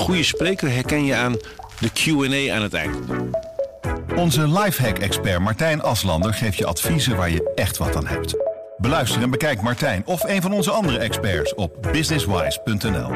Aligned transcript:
goede 0.00 0.22
spreker 0.22 0.70
herken 0.70 1.04
je 1.04 1.14
aan 1.14 1.36
de 1.80 1.90
Q&A 1.92 2.54
aan 2.54 2.62
het 2.62 2.74
eind. 2.74 2.96
Onze 4.16 4.48
lifehack-expert 4.48 5.40
Martijn 5.40 5.82
Aslander 5.82 6.34
geeft 6.34 6.56
je 6.56 6.66
adviezen 6.66 7.16
waar 7.16 7.30
je 7.30 7.52
echt 7.54 7.76
wat 7.76 7.96
aan 7.96 8.06
hebt. 8.06 8.36
Beluister 8.76 9.22
en 9.22 9.30
bekijk 9.30 9.62
Martijn 9.62 10.06
of 10.06 10.22
een 10.22 10.42
van 10.42 10.52
onze 10.52 10.70
andere 10.70 10.98
experts 10.98 11.54
op 11.54 11.88
businesswise.nl. 11.92 13.10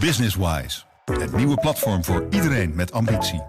Businesswise, 0.00 0.82
het 1.04 1.36
nieuwe 1.36 1.56
platform 1.56 2.04
voor 2.04 2.26
iedereen 2.30 2.74
met 2.74 2.92
ambitie. 2.92 3.42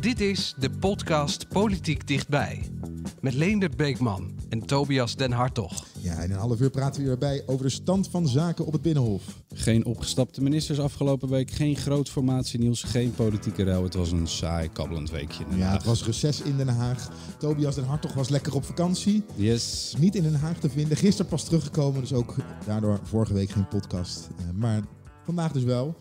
Dit 0.00 0.20
is 0.20 0.54
de 0.58 0.70
podcast 0.70 1.48
Politiek 1.48 2.06
Dichtbij. 2.06 2.62
Met 3.20 3.34
Leendert 3.34 3.76
Beekman 3.76 4.34
en 4.48 4.66
Tobias 4.66 5.16
Den 5.16 5.32
Hartog. 5.32 5.89
Ja, 6.02 6.22
in 6.22 6.30
een 6.30 6.38
half 6.38 6.60
uur 6.60 6.70
praten 6.70 7.00
we 7.02 7.06
weer 7.06 7.18
bij 7.18 7.42
over 7.46 7.64
de 7.64 7.70
stand 7.70 8.08
van 8.08 8.28
zaken 8.28 8.66
op 8.66 8.72
het 8.72 8.82
Binnenhof. 8.82 9.42
Geen 9.54 9.84
opgestapte 9.84 10.42
ministers 10.42 10.80
afgelopen 10.80 11.28
week, 11.28 11.50
geen 11.50 11.76
groot 11.76 12.08
formatienieuws, 12.08 12.82
geen 12.82 13.14
politieke 13.14 13.62
ruil. 13.64 13.82
Het 13.82 13.94
was 13.94 14.10
een 14.12 14.26
saai, 14.26 14.68
kabbelend 14.72 15.10
weekje. 15.10 15.44
in 15.44 15.50
Den 15.50 15.58
Ja, 15.58 15.72
het 15.72 15.84
was 15.84 16.04
reces 16.04 16.42
in 16.42 16.56
Den 16.56 16.68
Haag. 16.68 17.10
Tobias 17.38 17.74
Den 17.74 17.84
Hartog 17.84 18.14
was 18.14 18.28
lekker 18.28 18.54
op 18.54 18.64
vakantie. 18.64 19.24
Yes. 19.34 19.94
Niet 19.98 20.14
in 20.14 20.22
Den 20.22 20.34
Haag 20.34 20.58
te 20.58 20.70
vinden. 20.70 20.96
Gisteren 20.96 21.30
pas 21.30 21.44
teruggekomen, 21.44 22.00
dus 22.00 22.12
ook 22.12 22.34
daardoor 22.66 23.00
vorige 23.02 23.32
week 23.34 23.50
geen 23.50 23.68
podcast. 23.68 24.28
Eh, 24.38 24.44
maar 24.54 24.82
vandaag 25.24 25.52
dus 25.52 25.64
wel. 25.64 25.96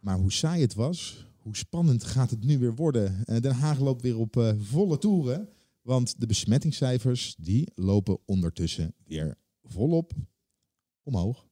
Maar 0.00 0.18
hoe 0.18 0.32
saai 0.32 0.60
het 0.60 0.74
was, 0.74 1.26
hoe 1.42 1.56
spannend 1.56 2.04
gaat 2.04 2.30
het 2.30 2.44
nu 2.44 2.58
weer 2.58 2.74
worden? 2.74 3.24
Eh, 3.24 3.40
Den 3.40 3.54
Haag 3.54 3.78
loopt 3.78 4.02
weer 4.02 4.18
op 4.18 4.36
eh, 4.36 4.52
volle 4.58 4.98
toeren. 4.98 5.48
Want 5.86 6.20
de 6.20 6.26
besmettingscijfers 6.26 7.34
die 7.38 7.72
lopen 7.74 8.18
ondertussen 8.24 8.94
weer 9.04 9.38
volop 9.62 10.12
omhoog. 11.02 11.46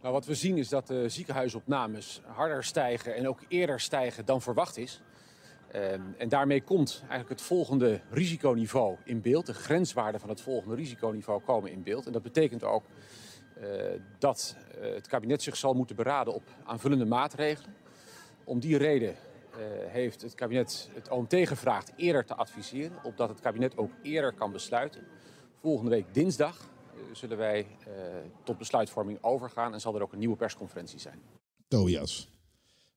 Nou, 0.00 0.12
wat 0.12 0.26
we 0.26 0.34
zien 0.34 0.58
is 0.58 0.68
dat 0.68 0.86
de 0.86 1.08
ziekenhuisopnames 1.08 2.20
harder 2.26 2.64
stijgen 2.64 3.14
en 3.14 3.28
ook 3.28 3.44
eerder 3.48 3.80
stijgen 3.80 4.24
dan 4.24 4.42
verwacht 4.42 4.76
is. 4.76 5.00
Ehm, 5.72 6.00
en 6.18 6.28
daarmee 6.28 6.62
komt 6.62 6.98
eigenlijk 6.98 7.28
het 7.28 7.40
volgende 7.40 8.00
risiconiveau 8.10 8.96
in 9.04 9.20
beeld. 9.20 9.46
De 9.46 9.54
grenswaarden 9.54 10.20
van 10.20 10.28
het 10.28 10.40
volgende 10.40 10.74
risiconiveau 10.76 11.42
komen 11.42 11.72
in 11.72 11.82
beeld. 11.82 12.06
En 12.06 12.12
dat 12.12 12.22
betekent 12.22 12.62
ook 12.62 12.84
eh, 13.60 13.68
dat 14.18 14.56
eh, 14.80 14.94
het 14.94 15.06
kabinet 15.06 15.42
zich 15.42 15.56
zal 15.56 15.74
moeten 15.74 15.96
beraden 15.96 16.34
op 16.34 16.42
aanvullende 16.64 17.06
maatregelen. 17.06 17.74
Om 18.44 18.60
die 18.60 18.76
reden 18.76 19.16
heeft 19.86 20.22
het 20.22 20.34
kabinet 20.34 20.88
het 20.92 21.10
OMT 21.10 21.34
gevraagd 21.34 21.92
eerder 21.96 22.24
te 22.24 22.34
adviseren, 22.34 22.98
opdat 23.02 23.28
het 23.28 23.40
kabinet 23.40 23.76
ook 23.76 23.90
eerder 24.02 24.32
kan 24.32 24.52
besluiten. 24.52 25.00
Volgende 25.60 25.90
week 25.90 26.14
dinsdag 26.14 26.56
eh, 26.58 27.00
zullen 27.12 27.36
wij 27.36 27.58
eh, 27.60 27.92
tot 28.44 28.58
besluitvorming 28.58 29.18
overgaan 29.20 29.72
en 29.72 29.80
zal 29.80 29.94
er 29.94 30.02
ook 30.02 30.12
een 30.12 30.18
nieuwe 30.18 30.36
persconferentie 30.36 30.98
zijn. 30.98 31.18
Tobias. 31.68 32.28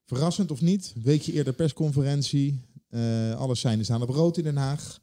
Verrassend 0.05 0.52
of 0.52 0.61
niet? 0.61 0.94
Een 0.95 1.03
weekje 1.03 1.33
eerder 1.33 1.53
persconferentie. 1.53 2.61
Eh 2.89 3.35
alles 3.35 3.59
zijn 3.59 3.83
staan 3.83 4.02
op 4.02 4.09
rood 4.09 4.38
in 4.38 4.44
Den 4.44 4.58
Haag. 4.58 5.00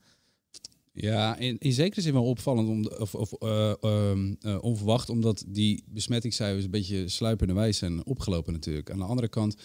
Ja, 0.96 1.36
in, 1.36 1.56
in 1.58 1.72
zekere 1.72 2.00
zin 2.00 2.12
wel 2.12 2.24
opvallend 2.24 2.68
om, 2.68 2.86
of, 2.86 3.14
of 3.14 3.32
eh, 3.32 3.72
ehm, 3.80 4.34
eh, 4.40 4.58
onverwacht, 4.60 5.08
omdat 5.08 5.44
die 5.46 5.84
besmettingscijfers 5.86 6.64
een 6.64 6.70
beetje 6.70 7.08
sluipende 7.08 7.52
wijs 7.52 7.78
zijn 7.78 8.06
opgelopen 8.06 8.52
natuurlijk. 8.52 8.90
Aan 8.90 8.98
de 8.98 9.04
andere 9.04 9.28
kant, 9.28 9.56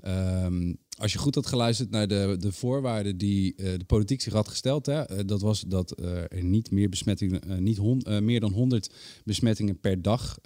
ehm, 0.00 0.74
als 0.96 1.12
je 1.12 1.18
goed 1.18 1.34
had 1.34 1.46
geluisterd 1.46 1.90
naar 1.90 2.08
de, 2.08 2.36
de 2.38 2.52
voorwaarden 2.52 3.18
die 3.18 3.54
eh, 3.56 3.64
de 3.78 3.84
politiek 3.84 4.20
zich 4.20 4.32
had 4.32 4.48
gesteld, 4.48 4.86
hè, 4.86 5.02
eh, 5.02 5.18
dat 5.26 5.40
was 5.40 5.64
dat 5.66 5.90
eh, 5.90 6.16
er 6.18 6.44
niet 6.44 6.70
meer 6.70 6.88
besmettingen, 6.88 7.62
niet 7.62 7.76
hon- 7.76 8.04
meer 8.20 8.40
dan 8.40 8.52
100 8.52 8.90
besmettingen 9.24 9.80
per 9.80 10.02
dag 10.02 10.38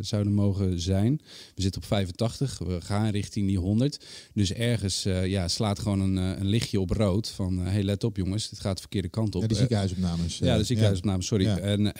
zouden 0.00 0.32
mogen 0.32 0.80
zijn. 0.80 1.20
We 1.54 1.62
zitten 1.62 1.80
op 1.82 1.86
85, 1.86 2.58
we 2.58 2.80
gaan 2.80 3.10
richting 3.10 3.46
die 3.46 3.58
100. 3.58 4.04
Dus 4.34 4.52
ergens 4.52 5.02
ja, 5.02 5.48
slaat 5.48 5.78
gewoon 5.78 6.00
een, 6.00 6.16
een 6.16 6.46
lichtje 6.46 6.80
op 6.80 6.90
rood 6.90 7.28
van, 7.28 7.58
hé 7.58 7.70
hey, 7.70 7.82
let 7.82 8.04
op 8.04 8.16
jongens, 8.16 8.48
dit 8.48 8.60
gaat 8.60 8.74
de 8.74 8.80
verkeerde 8.80 9.08
kant 9.08 9.34
op. 9.34 9.42
Ja, 9.42 9.48
de 9.48 9.54
ziekenhuisopnames. 9.54 10.38
ja, 10.38 10.56
de 10.56 10.64
ziekenhuisopname, 10.64 11.22
sorry. 11.22 11.44
Ja. 11.44 11.58
En, 11.58 11.92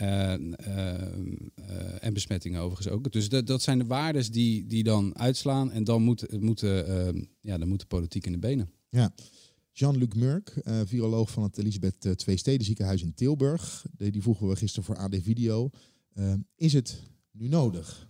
en 2.01 2.13
besmettingen 2.13 2.61
overigens 2.61 2.89
ook. 2.95 3.13
Dus 3.13 3.29
dat, 3.29 3.47
dat 3.47 3.63
zijn 3.63 3.79
de 3.79 3.85
waardes 3.85 4.31
die, 4.31 4.67
die 4.67 4.83
dan 4.83 5.19
uitslaan. 5.19 5.73
En 5.73 5.85
dan 5.85 6.03
moet, 6.03 6.41
moet, 6.41 6.63
eh, 6.63 7.09
ja, 7.41 7.59
dan 7.59 7.69
moet 7.69 7.81
de 7.81 7.87
politiek 7.87 8.27
in 8.27 8.33
de 8.33 8.39
benen. 8.39 8.73
Ja. 8.89 9.13
Jean-Luc 9.79 10.15
Murk, 10.15 10.49
eh, 10.49 10.81
viroloog 10.85 11.31
van 11.31 11.43
het 11.43 11.59
Elisabeth 11.59 12.05
eh, 12.05 12.13
Twee 12.13 12.37
Steden 12.37 12.67
ziekenhuis 12.67 13.03
in 13.03 13.15
Tilburg. 13.15 13.85
Die, 13.97 14.11
die 14.11 14.23
vroegen 14.23 14.49
we 14.49 14.57
gisteren 14.57 14.85
voor 14.85 14.97
AD 14.97 15.15
Video. 15.23 15.71
Eh, 16.15 16.35
is 16.57 16.73
het 16.73 17.03
nu 17.31 17.49
nodig? 17.49 18.09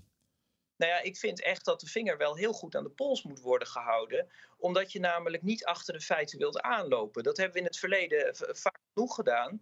Nou 0.77 0.93
ja, 0.93 1.03
ik 1.03 1.17
vind 1.17 1.43
echt 1.43 1.65
dat 1.65 1.81
de 1.81 1.87
vinger 1.87 2.19
wel 2.19 2.37
heel 2.37 2.53
goed 2.53 2.77
aan 2.77 2.83
de 2.83 2.91
pols 2.91 3.23
moet 3.23 3.41
worden 3.41 3.69
gehouden. 3.69 4.27
Omdat 4.59 4.93
je 4.93 5.01
namelijk 5.01 5.43
niet 5.43 5.65
achter 5.65 5.95
de 5.95 6.01
feiten 6.01 6.39
wilt 6.39 6.61
aanlopen. 6.61 7.23
Dat 7.23 7.37
hebben 7.37 7.55
we 7.55 7.61
in 7.61 7.67
het 7.67 7.79
verleden 7.79 8.37
vaak 8.37 8.79
genoeg 8.93 9.15
gedaan. 9.15 9.61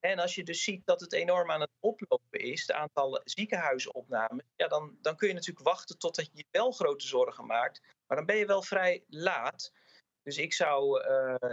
En 0.00 0.18
als 0.18 0.34
je 0.34 0.44
dus 0.44 0.62
ziet 0.62 0.86
dat 0.86 1.00
het 1.00 1.12
enorm 1.12 1.50
aan 1.50 1.60
het 1.60 1.70
oplopen 1.80 2.40
is, 2.40 2.60
het 2.60 2.72
aantal 2.72 3.20
ziekenhuisopnames, 3.24 4.44
ja, 4.56 4.68
dan, 4.68 4.98
dan 5.00 5.16
kun 5.16 5.28
je 5.28 5.34
natuurlijk 5.34 5.66
wachten 5.66 5.98
totdat 5.98 6.30
je 6.32 6.44
wel 6.50 6.72
grote 6.72 7.06
zorgen 7.06 7.46
maakt. 7.46 7.82
Maar 8.06 8.16
dan 8.16 8.26
ben 8.26 8.36
je 8.36 8.46
wel 8.46 8.62
vrij 8.62 9.04
laat. 9.08 9.72
Dus 10.22 10.38
ik 10.38 10.52
zou, 10.52 11.02
eh, 11.02 11.50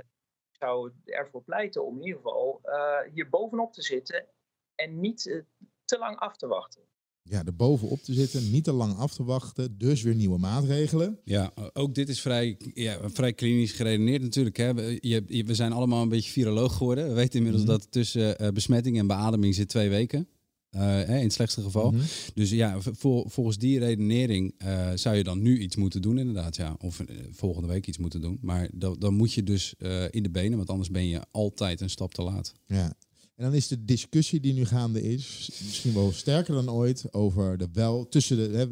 zou 0.52 0.92
ervoor 1.06 1.44
pleiten 1.44 1.86
om 1.86 1.96
in 1.96 2.06
ieder 2.06 2.22
geval 2.22 2.60
eh, 2.64 3.12
hier 3.14 3.30
bovenop 3.30 3.74
te 3.74 3.82
zitten 3.82 4.28
en 4.76 5.00
niet 5.00 5.28
eh, 5.28 5.42
te 5.86 5.98
lang 5.98 6.18
af 6.18 6.38
te 6.38 6.48
wachten. 6.48 6.84
Ja, 7.30 7.44
er 7.46 7.56
bovenop 7.56 8.02
te 8.04 8.14
zitten, 8.14 8.52
niet 8.52 8.64
te 8.64 8.72
lang 8.72 8.96
af 8.96 9.14
te 9.14 9.24
wachten. 9.24 9.78
Dus 9.78 10.02
weer 10.02 10.16
nieuwe 10.16 10.38
maatregelen. 10.38 11.20
Ja, 11.24 11.54
ook 11.74 11.96
dit 11.96 12.10
is 12.10 12.22
vrij, 12.22 12.58
ja, 12.74 13.00
vrij 13.10 13.34
klinisch 13.34 13.72
geredeneerd 13.72 14.22
natuurlijk. 14.22 14.58
Hè. 14.58 14.74
We, 14.74 14.98
je, 15.02 15.24
je- 15.28 15.44
we 15.44 15.56
zijn 15.56 15.72
allemaal 15.72 16.02
een 16.02 16.10
beetje 16.10 16.32
viroloog 16.32 16.76
geworden. 16.78 17.08
We 17.08 17.14
weten 17.14 17.36
inmiddels 17.38 17.64
Mhm. 17.64 17.72
dat 17.72 17.88
tussen 17.92 18.38
eh, 18.40 18.50
besmetting 18.50 18.98
en 18.98 19.08
beademing 19.08 19.56
zit 19.56 19.68
twee 19.70 19.90
weken. 19.90 20.28
Eh, 20.70 20.82
hè, 20.82 21.18
in 21.18 21.24
het 21.24 21.34
slechtste 21.34 21.62
geval. 21.62 21.92
Mhm. 21.92 22.02
Dus 22.34 22.50
ja, 22.50 22.82
vol- 22.82 23.26
volgens 23.30 23.58
die 23.58 23.80
redenering 23.80 24.54
eh, 24.58 24.92
zou 24.96 25.16
je 25.16 25.24
dan 25.24 25.42
nu 25.42 25.60
iets 25.60 25.76
moeten 25.76 26.02
doen, 26.02 26.18
inderdaad. 26.18 26.56
Ja. 26.56 26.76
Of 26.82 27.04
volgende 27.32 27.68
week 27.68 27.88
iets 27.88 27.98
moeten 27.98 28.22
doen. 28.22 28.38
Maar 28.42 28.70
dan, 28.74 28.96
dan 29.00 29.14
moet 29.14 29.34
je 29.34 29.44
dus 29.44 29.74
in 30.10 30.24
de 30.24 30.30
benen, 30.32 30.58
want 30.58 30.70
anders 30.70 30.90
ben 30.90 31.08
je 31.08 31.22
altijd 31.32 31.82
een 31.82 31.90
stap 31.90 32.14
te 32.14 32.22
laat. 32.22 32.54
Ja. 32.68 32.94
En 33.36 33.44
dan 33.44 33.54
is 33.54 33.68
de 33.68 33.86
discussie 33.86 34.40
die 34.40 34.54
nu 34.54 34.66
gaande 34.66 35.02
is, 35.02 35.50
misschien 35.66 35.94
wel 35.94 36.12
sterker 36.12 36.54
dan 36.54 36.70
ooit, 36.70 37.14
over 37.14 37.58
de 37.58 37.68
wel, 37.74 38.08
tussen 38.08 38.38
de, 38.38 38.58
hè, 38.58 38.66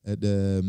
eh, 0.00 0.20
de, 0.20 0.62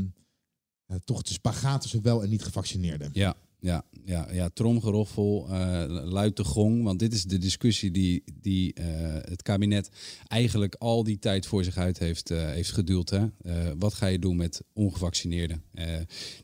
eh, 0.86 0.98
toch 1.04 1.22
de 1.22 1.34
spagaat 1.34 1.82
tussen 1.82 2.02
wel 2.02 2.24
en 2.24 2.30
niet 2.30 2.44
gevaccineerden. 2.44 3.10
Ja, 3.14 3.36
ja, 3.66 3.84
ja, 4.06 4.28
ja 4.32 4.50
tromgeroffel, 4.50 5.48
eh 5.50 5.84
luid 5.88 6.38
de 6.38 6.44
gong. 6.44 6.84
Want 6.84 7.00
dit 7.00 7.14
is 7.14 7.24
de 7.24 7.38
discussie 7.38 7.92
die, 7.92 8.24
die 8.42 8.74
eh, 8.74 8.86
het 9.22 9.42
kabinet 9.42 9.90
eigenlijk 10.28 10.76
al 10.76 11.04
die 11.04 11.20
tijd 11.20 11.46
voor 11.46 11.64
zich 11.64 11.78
uit 11.78 12.00
heeft, 12.00 12.32
eh, 12.32 12.46
heeft 12.46 12.72
geduwd. 12.72 13.10
Hè? 13.10 13.26
Eh, 13.42 13.72
wat 13.80 13.94
ga 13.94 14.08
je 14.08 14.20
doen 14.20 14.36
met 14.36 14.62
ongevaccineerden? 14.74 15.64
Eh, 15.74 15.86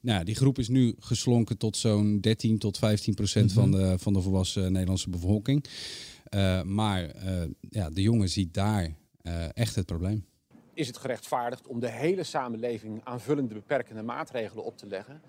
nou, 0.01 0.23
die 0.23 0.35
groep 0.35 0.59
is 0.59 0.67
nu 0.67 0.95
geslonken 0.99 1.57
tot 1.57 1.77
zo'n 1.77 2.19
13 2.19 2.57
tot 2.57 2.77
15 2.77 3.13
procent 3.13 3.51
van, 3.51 3.71
de, 3.71 3.95
van 3.97 4.13
de 4.13 4.21
volwassen 4.21 4.71
Nederlandse 4.71 5.09
bevolking. 5.09 5.65
Eh, 6.31 6.61
maar 6.61 7.09
eh, 7.09 7.43
ja, 7.59 7.89
de 7.89 8.01
jongen 8.01 8.29
ziet 8.29 8.53
daar 8.53 8.93
eh, 9.21 9.55
echt 9.55 9.75
het 9.75 9.85
probleem. 9.85 10.25
Is 10.73 10.87
het 10.87 10.97
gerechtvaardigd 10.97 11.67
om 11.67 11.79
de 11.79 11.89
hele 11.89 12.23
samenleving 12.23 13.01
aanvullende 13.03 13.53
beperkende 13.53 14.01
maatregelen 14.01 14.63
op 14.65 14.77
te 14.77 14.87
leggen? 14.87 15.21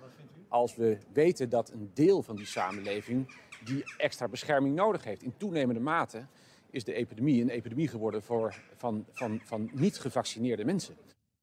Als 0.48 0.76
we 0.76 0.98
weten 1.12 1.48
dat 1.48 1.70
een 1.70 1.90
deel 1.94 2.22
van 2.22 2.36
die 2.36 2.46
samenleving 2.46 3.34
die 3.64 3.84
extra 3.96 4.28
bescherming 4.28 4.74
nodig 4.74 5.04
heeft. 5.04 5.22
In 5.22 5.34
toenemende 5.36 5.80
mate 5.80 6.26
is 6.70 6.84
de 6.84 6.94
epidemie 6.94 7.42
een 7.42 7.48
epidemie 7.48 7.88
geworden 7.88 8.22
voor, 8.22 8.54
van, 8.76 9.04
van, 9.12 9.40
van 9.44 9.70
niet 9.72 9.98
gevaccineerde 9.98 10.64
mensen. 10.64 10.94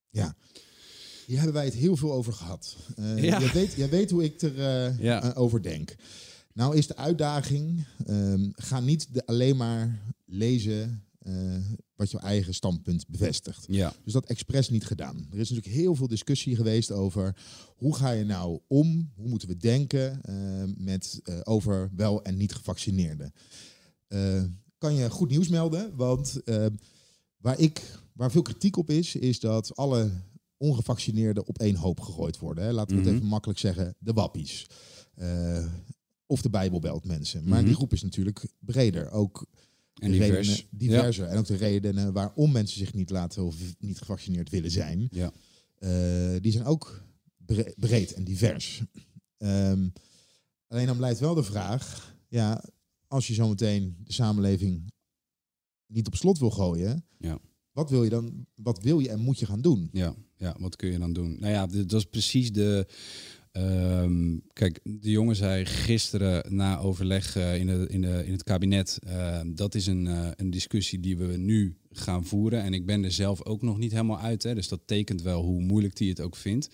Ja. 0.09 0.33
Hier 1.25 1.37
hebben 1.37 1.55
wij 1.55 1.65
het 1.65 1.73
heel 1.73 1.95
veel 1.95 2.13
over 2.13 2.33
gehad. 2.33 2.77
Eh 2.95 3.23
Ja. 3.23 3.39
jij, 3.39 3.51
weet, 3.51 3.73
jij 3.73 3.89
weet 3.89 4.11
hoe 4.11 4.23
ik 4.23 4.41
erover 4.41 4.95
Ja. 5.03 5.23
eh, 5.23 5.41
over 5.41 5.61
denk. 5.61 5.95
Nou 6.59 6.75
is 6.77 6.87
de 6.87 6.95
uitdaging, 6.95 7.83
ehm, 8.05 8.49
ga 8.53 8.79
niet 8.79 9.13
de, 9.13 9.25
alleen 9.25 9.57
maar 9.57 9.99
lezen 10.25 11.03
eh, 11.19 11.33
wat 11.95 12.11
je 12.11 12.19
eigen 12.19 12.53
standpunt 12.53 13.07
bevestigt. 13.07 13.65
Ja, 13.67 13.93
Dus 14.03 14.13
dat 14.13 14.25
expres 14.25 14.69
niet 14.69 14.85
gedaan. 14.85 15.15
Er 15.31 15.39
is 15.39 15.49
natuurlijk 15.49 15.75
heel 15.75 15.95
veel 15.95 16.07
discussie 16.07 16.55
geweest 16.55 16.91
over 16.91 17.35
hoe 17.77 17.95
ga 17.95 18.11
je 18.11 18.23
nou 18.25 18.59
om, 18.67 19.11
hoe 19.15 19.27
moeten 19.29 19.47
we 19.47 19.57
denken 19.57 20.21
eh, 20.23 20.63
met, 20.77 21.19
eh, 21.23 21.39
over 21.43 21.89
wel 21.95 22.23
en 22.23 22.37
niet 22.37 22.53
gevaccineerden. 22.53 23.33
Eh, 24.07 24.43
kan 24.77 24.93
je 24.93 25.09
goed 25.09 25.29
nieuws 25.29 25.47
melden, 25.47 25.95
want 25.95 26.43
eh, 26.43 26.65
waar, 27.37 27.59
ik, 27.59 27.81
waar 28.13 28.31
veel 28.31 28.41
kritiek 28.41 28.77
op 28.77 28.89
is, 28.89 29.15
is 29.15 29.39
dat 29.39 29.75
alle 29.75 30.09
ongevaccineerden 30.57 31.47
op 31.47 31.59
één 31.59 31.75
hoop 31.75 31.99
gegooid 31.99 32.37
worden. 32.39 32.63
Hè. 32.63 32.71
Laten 32.71 32.91
we 32.95 33.01
het 33.01 33.05
Mhm. 33.05 33.15
even 33.17 33.27
makkelijk 33.29 33.59
zeggen, 33.59 33.95
de 33.99 34.13
wappies. 34.13 34.67
Eh, 35.15 35.65
of 36.29 36.41
de 36.41 36.49
Bijbelbelt 36.49 37.05
mensen. 37.05 37.43
Maar 37.43 37.57
Mhm. 37.57 37.65
die 37.65 37.75
groep 37.75 37.93
is 37.93 38.01
natuurlijk 38.03 38.45
breder. 38.59 39.11
Ook 39.11 39.45
En 39.93 40.11
divers. 40.11 40.47
redenen 40.47 40.67
diverser. 40.71 41.27
En 41.27 41.37
ook 41.37 41.45
de 41.45 41.55
redenen 41.55 42.13
waarom 42.13 42.51
mensen 42.51 42.77
zich 42.77 42.93
niet 42.93 43.09
laten 43.09 43.43
of 43.43 43.55
niet 43.79 43.97
gevaccineerd 43.97 44.49
willen 44.49 44.71
zijn. 44.71 45.07
Ja. 45.11 45.31
eh, 45.79 46.35
die 46.41 46.51
zijn 46.51 46.65
ook 46.65 47.03
bre- 47.37 47.73
breed 47.77 48.13
en 48.13 48.23
divers. 48.23 48.81
Ehm, 49.37 49.87
alleen 50.67 50.85
dan 50.85 50.97
blijft 50.97 51.19
wel 51.19 51.33
de 51.33 51.43
vraag, 51.43 52.15
ja, 52.27 52.63
als 53.07 53.27
je 53.27 53.33
zometeen 53.33 53.97
de 54.03 54.13
samenleving 54.13 54.91
niet 55.87 56.07
op 56.07 56.15
slot 56.15 56.39
wil 56.39 56.51
gooien, 56.51 57.05
Ja. 57.17 57.39
wat 57.71 57.89
wil 57.89 58.03
je 58.03 58.09
dan, 58.09 58.45
wat 58.55 58.83
wil 58.83 58.99
je 58.99 59.09
en 59.09 59.19
moet 59.19 59.39
je 59.39 59.45
gaan 59.45 59.61
doen? 59.61 59.89
Ja, 59.91 60.15
ja, 60.37 60.55
wat 60.59 60.75
kun 60.75 60.91
je 60.91 60.99
dan 60.99 61.13
doen? 61.13 61.37
Nou 61.39 61.53
ja, 61.53 61.67
dat 61.67 61.93
is 61.99 62.05
precies 62.05 62.51
de. 62.51 62.87
Ehm, 63.51 64.37
kijk, 64.53 64.79
de 64.83 65.09
jongen 65.09 65.35
zei 65.35 65.65
gisteren 65.65 66.55
na 66.55 66.79
overleg 66.79 67.35
eh, 67.35 67.55
in, 67.55 67.65
de, 67.67 67.87
in, 67.89 68.01
de, 68.01 68.23
in 68.25 68.31
het 68.31 68.43
kabinet. 68.43 68.99
eh, 69.07 69.41
dat 69.45 69.75
is 69.75 69.87
een, 69.87 70.07
eh, 70.07 70.27
een 70.35 70.49
discussie 70.49 70.99
die 70.99 71.17
we 71.17 71.37
nu 71.37 71.77
gaan 71.91 72.25
voeren. 72.25 72.63
En 72.63 72.73
ik 72.73 72.85
ben 72.85 73.03
er 73.03 73.11
zelf 73.11 73.45
ook 73.45 73.61
nog 73.61 73.77
niet 73.77 73.91
helemaal 73.91 74.19
uit. 74.19 74.43
Hè, 74.43 74.55
dus 74.55 74.67
dat 74.67 74.81
tekent 74.85 75.21
wel 75.21 75.43
hoe 75.43 75.61
moeilijk 75.61 75.95
die 75.95 76.09
het 76.09 76.21
ook 76.21 76.35
vindt. 76.35 76.69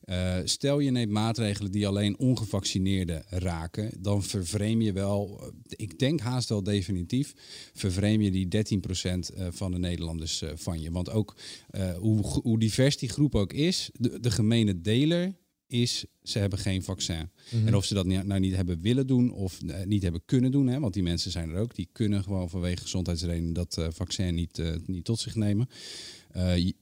Eh, 0.00 0.38
stel 0.44 0.78
je 0.78 0.90
neemt 0.90 1.12
maatregelen 1.12 1.72
die 1.72 1.86
alleen 1.86 2.18
ongevaccineerden 2.18 3.22
raken, 3.28 3.90
dan 3.98 4.22
vervreem 4.22 4.80
je 4.80 4.92
wel, 4.92 5.52
ik 5.68 5.98
denk 5.98 6.20
haast 6.20 6.48
wel 6.48 6.62
definitief, 6.62 7.34
vervreem 7.74 8.20
je 8.20 8.30
die 8.30 8.48
13% 8.48 9.34
eh, 9.34 9.46
van 9.50 9.72
de 9.72 9.78
Nederlanders 9.78 10.42
van 10.54 10.80
je. 10.80 10.90
Want 10.90 11.10
ook 11.10 11.36
hoe, 11.98 12.24
hoe 12.42 12.58
divers 12.58 12.96
die 12.96 13.08
groep 13.08 13.34
ook 13.34 13.52
is, 13.52 13.90
de, 13.92 14.20
de 14.20 14.30
gemene 14.30 14.80
deler 14.80 15.34
is, 15.70 16.04
ze 16.22 16.38
hebben 16.38 16.58
geen 16.58 16.82
vaccin. 16.82 17.30
En 17.64 17.76
of 17.76 17.84
ze 17.84 17.94
dat 17.94 18.06
nou 18.06 18.40
niet 18.40 18.54
hebben 18.54 18.80
willen 18.80 19.06
doen 19.06 19.32
of 19.32 19.60
eh, 19.62 19.84
niet 19.84 20.02
hebben 20.02 20.22
kunnen 20.24 20.50
doen, 20.50 20.66
hè, 20.66 20.80
want 20.80 20.94
die 20.94 21.02
mensen 21.02 21.30
zijn 21.30 21.50
er 21.50 21.60
ook, 21.60 21.74
die 21.74 21.88
kunnen 21.92 22.22
gewoon 22.22 22.50
vanwege 22.50 22.82
gezondheidsredenen 22.82 23.52
dat 23.52 23.78
eh, 23.78 23.86
vaccin 23.90 24.34
niet, 24.34 24.58
eh, 24.58 24.74
niet 24.86 25.04
tot 25.04 25.20
zich 25.20 25.34
nemen. 25.34 25.68
Je, 26.34 26.74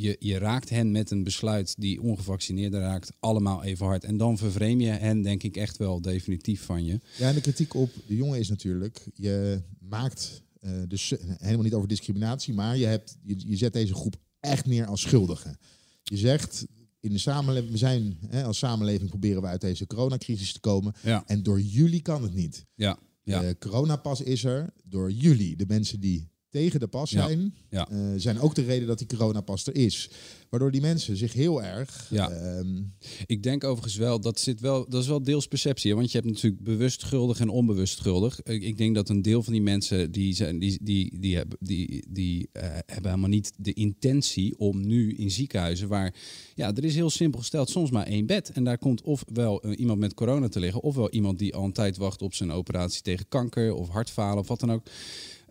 je, 0.00 0.16
je 0.18 0.38
raakt 0.38 0.68
hen 0.68 0.90
met 0.90 1.10
een 1.10 1.24
besluit 1.24 1.74
die 1.78 2.02
ongevaccineerden 2.02 2.80
raakt 2.80 3.12
allemaal 3.20 3.64
even 3.64 3.86
hard. 3.86 4.04
En 4.04 4.16
dan 4.16 4.38
vervreem 4.38 4.80
je 4.80 4.90
hen 4.90 5.22
denk 5.22 5.42
ik 5.42 5.56
echt 5.56 5.76
wel 5.76 6.00
definitief 6.00 6.62
van 6.62 6.84
je. 6.84 7.00
Ja, 7.18 7.28
en 7.28 7.34
de 7.34 7.40
kritiek 7.40 7.74
op 7.74 7.90
de 8.06 8.16
jongen 8.16 8.38
is 8.38 8.48
natuurlijk, 8.48 9.06
je 9.14 9.62
maakt 9.78 10.42
dus 10.88 11.14
helemaal 11.38 11.62
niet 11.62 11.74
over 11.74 11.88
discriminatie, 11.88 12.54
maar 12.54 12.76
je, 12.76 12.86
hebt, 12.86 13.16
je, 13.22 13.36
je 13.46 13.56
zet 13.56 13.72
deze 13.72 13.94
groep 13.94 14.16
echt 14.40 14.66
neer 14.66 14.86
als 14.86 15.00
schuldigen. 15.00 15.58
Je 16.02 16.16
zegt, 16.16 16.66
in 17.06 17.12
de 17.12 17.18
samenleving, 17.18 17.72
we 17.72 17.78
zijn 17.78 18.18
hè, 18.28 18.44
als 18.44 18.58
samenleving 18.58 19.08
proberen 19.08 19.42
we 19.42 19.48
uit 19.48 19.60
deze 19.60 19.86
coronacrisis 19.86 20.52
te 20.52 20.60
komen. 20.60 20.94
Ja. 21.02 21.22
En 21.26 21.42
door 21.42 21.60
jullie 21.60 22.02
kan 22.02 22.22
het 22.22 22.34
niet. 22.34 22.66
Ja, 22.74 22.98
ja. 23.22 23.40
De 23.40 23.56
coronapas 23.58 24.20
is 24.20 24.44
er 24.44 24.72
door 24.84 25.12
jullie, 25.12 25.56
de 25.56 25.66
mensen 25.68 26.00
die 26.00 26.30
tegen 26.56 26.80
de 26.80 26.86
pas 26.86 27.10
Ja, 27.10 27.26
zijn, 27.26 27.54
ja. 27.70 27.88
eh, 27.88 27.98
zijn 28.16 28.40
ook 28.40 28.54
de 28.54 28.62
reden 28.62 28.86
dat 28.86 28.98
die 28.98 29.06
coronapas 29.06 29.66
er 29.66 29.74
is. 29.76 30.10
Waardoor 30.50 30.70
die 30.70 30.80
mensen 30.80 31.16
zich 31.16 31.32
heel 31.32 31.62
erg 31.62 32.06
Ja. 32.10 32.30
ehm, 32.30 32.82
Ik 33.26 33.42
denk 33.42 33.64
overigens 33.64 33.96
wel, 33.96 34.20
dat, 34.20 34.40
zit 34.40 34.60
wel, 34.60 34.88
dat 34.88 35.02
is 35.02 35.08
wel 35.08 35.22
deels 35.22 35.46
perceptie. 35.46 35.90
hè, 35.90 35.96
Want 35.96 36.12
je 36.12 36.18
hebt 36.18 36.30
natuurlijk 36.32 36.62
bewust 36.62 37.00
schuldig 37.00 37.40
en 37.40 37.48
onbewust 37.48 37.98
schuldig. 37.98 38.42
Ik, 38.42 38.62
ik 38.62 38.78
denk 38.78 38.94
dat 38.94 39.08
een 39.08 39.22
deel 39.22 39.42
van 39.42 39.52
die 39.52 39.62
mensen, 39.62 40.12
die, 40.12 40.34
zijn, 40.34 40.58
die, 40.58 40.78
die, 40.82 41.18
die, 41.20 41.36
hebben, 41.36 41.58
die, 41.60 42.04
die 42.08 42.48
eh, 42.52 42.62
hebben 42.86 43.10
helemaal 43.10 43.28
niet 43.28 43.52
de 43.56 43.72
intentie 43.72 44.58
om 44.58 44.86
nu 44.86 45.12
in 45.14 45.30
ziekenhuizen, 45.30 45.88
waar, 45.88 46.14
ja, 46.54 46.74
er 46.74 46.84
is 46.84 46.94
heel 46.94 47.10
simpel 47.10 47.40
gesteld, 47.40 47.70
soms 47.70 47.90
maar 47.90 48.06
één 48.06 48.26
bed. 48.26 48.50
En 48.50 48.64
daar 48.64 48.78
komt 48.78 49.02
ofwel 49.02 49.62
eh, 49.62 49.78
iemand 49.78 49.98
met 49.98 50.14
corona 50.14 50.48
te 50.48 50.60
liggen, 50.60 50.82
ofwel 50.82 51.10
iemand 51.10 51.38
die 51.38 51.54
al 51.54 51.64
een 51.64 51.72
tijd 51.72 51.96
wacht 51.96 52.22
op 52.22 52.34
zijn 52.34 52.50
operatie 52.52 53.02
tegen 53.02 53.28
kanker 53.28 53.74
of 53.74 53.88
hartfalen 53.88 54.38
of 54.38 54.48
wat 54.48 54.60
dan 54.60 54.72
ook. 54.72 54.86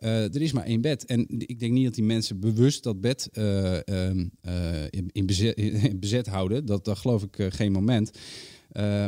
Eh, 0.06 0.36
er 0.36 0.42
is 0.42 0.52
maar 0.52 0.64
één 0.66 0.82
bed. 0.82 1.06
En 1.06 1.26
ik 1.28 1.60
denk 1.60 1.74
niet 1.74 1.84
dat 1.86 1.94
die 1.94 2.04
mensen 2.04 2.40
bewust 2.40 2.84
dat 2.84 3.02
bed 3.02 3.30
eh, 3.32 3.88
ehm, 3.88 4.28
eh, 4.42 4.84
in, 4.90 5.10
in, 5.12 5.26
bezet, 5.26 5.58
in 5.92 6.00
bezet 6.00 6.28
houden. 6.28 6.66
Dat, 6.66 6.86
dat 6.86 6.98
geloof 6.98 7.24
ik 7.24 7.54
geen 7.54 7.72
moment. 7.72 8.12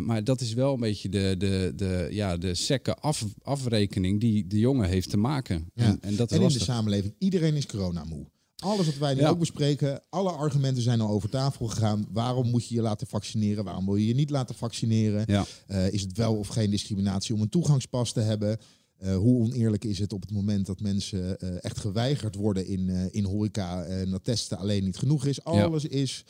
Maar 0.02 0.24
dat 0.24 0.42
is 0.42 0.54
wel 0.54 0.74
een 0.74 0.80
beetje 0.80 1.10
de, 1.10 1.36
de, 1.38 1.74
de, 1.76 2.08
ja, 2.12 2.38
de 2.38 2.54
sekke 2.54 2.96
af, 2.96 3.26
afrekening 3.42 4.20
die 4.20 4.48
de 4.48 4.60
jongen 4.60 4.90
heeft 4.90 5.10
te 5.10 5.18
maken. 5.18 5.72
Ja. 5.74 5.84
En, 5.84 5.98
en 6.02 6.16
dat 6.16 6.32
is 6.32 6.38
en 6.38 6.44
in 6.44 6.50
de 6.50 6.60
samenleving, 6.60 7.14
iedereen 7.18 7.56
is 7.56 7.66
coronamoe. 7.66 8.26
Alles 8.58 8.86
wat 8.86 8.98
wij 8.98 9.14
nu 9.14 9.20
Ja. 9.20 9.30
ook 9.30 9.40
bespreken, 9.40 10.02
alle 10.10 10.32
argumenten 10.32 10.84
zijn 10.84 11.02
al 11.02 11.10
over 11.10 11.30
tafel 11.30 11.68
gegaan. 11.68 12.08
Waarom 12.12 12.50
moet 12.50 12.68
je 12.68 12.76
je 12.76 12.82
laten 12.82 13.08
vaccineren? 13.08 13.64
Waarom 13.64 13.86
wil 13.86 13.96
je 13.96 14.08
je 14.08 14.16
niet 14.16 14.30
laten 14.30 14.56
vaccineren? 14.56 15.24
Ja. 15.26 15.46
Is 15.90 16.02
het 16.02 16.18
wel 16.18 16.36
of 16.36 16.48
geen 16.48 16.70
discriminatie 16.70 17.36
om 17.36 17.42
een 17.42 17.50
toegangspas 17.50 18.12
te 18.12 18.20
hebben? 18.20 18.58
Eh, 18.98 19.16
hoe 19.16 19.42
oneerlijk 19.42 19.84
is 19.84 20.00
het 20.00 20.14
op 20.14 20.22
het 20.22 20.32
moment 20.32 20.66
dat 20.66 20.80
mensen 20.80 21.40
eh, 21.40 21.64
echt 21.64 21.78
geweigerd 21.78 22.36
worden 22.36 22.68
in, 22.68 22.90
eh, 22.90 23.06
in 23.12 23.24
horeca 23.24 23.84
en 23.84 24.10
dat 24.10 24.24
testen 24.24 24.58
alleen 24.58 24.84
niet 24.84 24.98
genoeg 24.98 25.26
is? 25.26 25.44
Alles 25.44 25.86
is 25.86 26.26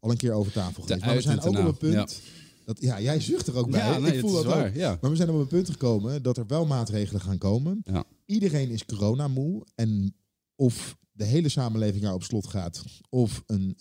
al 0.00 0.10
een 0.10 0.16
keer 0.16 0.32
over 0.32 0.52
tafel 0.52 0.82
geweest. 0.82 1.04
Maar 1.04 1.14
we 1.14 1.20
zijn 1.20 1.40
ook 1.40 1.58
op 1.58 1.64
een 1.64 1.76
punt. 1.76 2.20
Dat, 2.64 2.80
ja, 2.80 3.00
jij 3.00 3.20
zucht 3.20 3.46
er 3.46 3.56
ook 3.56 3.70
bij. 3.70 3.80
Ja, 3.80 3.98
nee, 3.98 4.12
Ik 4.12 4.20
voel 4.20 4.42
dat 4.42 4.46
ook. 4.46 4.74
ja. 4.74 4.98
Maar 5.00 5.10
we 5.10 5.16
zijn 5.16 5.30
op 5.30 5.40
een 5.40 5.46
punt 5.46 5.70
gekomen 5.70 6.22
dat 6.22 6.36
er 6.36 6.46
wel 6.46 6.66
maatregelen 6.66 7.20
gaan 7.20 7.38
komen. 7.38 7.80
Ja. 7.84 8.04
Iedereen 8.26 8.70
is 8.70 8.84
coronamoe. 8.84 9.66
En 9.74 10.14
of 10.56 10.96
de 11.12 11.24
hele 11.24 11.48
samenleving 11.48 12.02
nou 12.02 12.14
op 12.14 12.22
slot 12.22 12.46
gaat, 12.46 12.84
of 13.08 13.42
een 13.46 13.76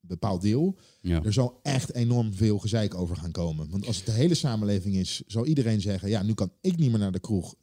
bepaald 0.00 0.42
deel, 0.42 0.76
Ja. 1.00 1.22
er 1.22 1.32
zal 1.32 1.60
echt 1.62 1.92
enorm 1.94 2.34
veel 2.34 2.58
gezeik 2.58 2.94
over 2.94 3.16
gaan 3.16 3.30
komen. 3.30 3.70
Want 3.70 3.86
als 3.86 3.96
het 3.96 4.06
de 4.06 4.12
hele 4.12 4.34
samenleving 4.34 4.94
is, 4.94 5.22
zal 5.26 5.46
iedereen 5.46 5.80
zeggen: 5.80 6.08
ja, 6.08 6.22
nu 6.22 6.34
kan 6.34 6.52
ik 6.60 6.76
niet 6.76 6.90
meer 6.90 6.98
naar 6.98 7.12
de 7.12 7.20
kroeg 7.20 7.54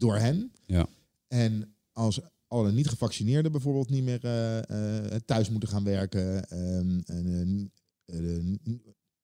door 0.00 0.16
hen. 0.16 0.52
Ja. 0.66 0.86
En 1.28 1.74
als 1.92 2.20
alle 2.46 2.72
niet 2.72 2.88
gevaccineerden 2.88 3.52
bijvoorbeeld 3.52 3.90
niet 3.90 4.04
meer 4.04 4.24
eh, 4.24 4.58
eh, 4.58 5.20
thuis 5.24 5.50
moeten 5.50 5.68
gaan 5.68 5.84
werken, 5.84 6.48
ehm, 6.48 7.00
en, 7.04 7.70
eh, 8.04 8.16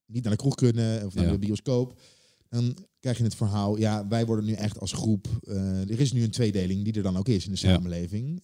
niet 0.06 0.22
naar 0.22 0.32
de 0.32 0.38
kroeg 0.38 0.54
kunnen 0.54 1.06
of 1.06 1.14
naar 1.14 1.24
Ja. 1.24 1.30
de 1.30 1.38
bioscoop, 1.38 2.00
dan 2.48 2.76
krijg 3.00 3.18
je 3.18 3.24
het 3.24 3.34
verhaal, 3.34 3.76
ja, 3.78 4.08
wij 4.08 4.26
worden 4.26 4.44
nu 4.44 4.52
echt 4.52 4.80
als 4.80 4.92
groep, 4.92 5.28
er 5.88 6.00
is 6.00 6.12
nu 6.12 6.22
een 6.22 6.30
tweedeling 6.30 6.84
die 6.84 6.92
er 6.92 7.02
dan 7.02 7.16
ook 7.16 7.28
is 7.28 7.46
in 7.46 7.52
de 7.52 7.58
Ja. 7.66 7.74
samenleving, 7.74 8.40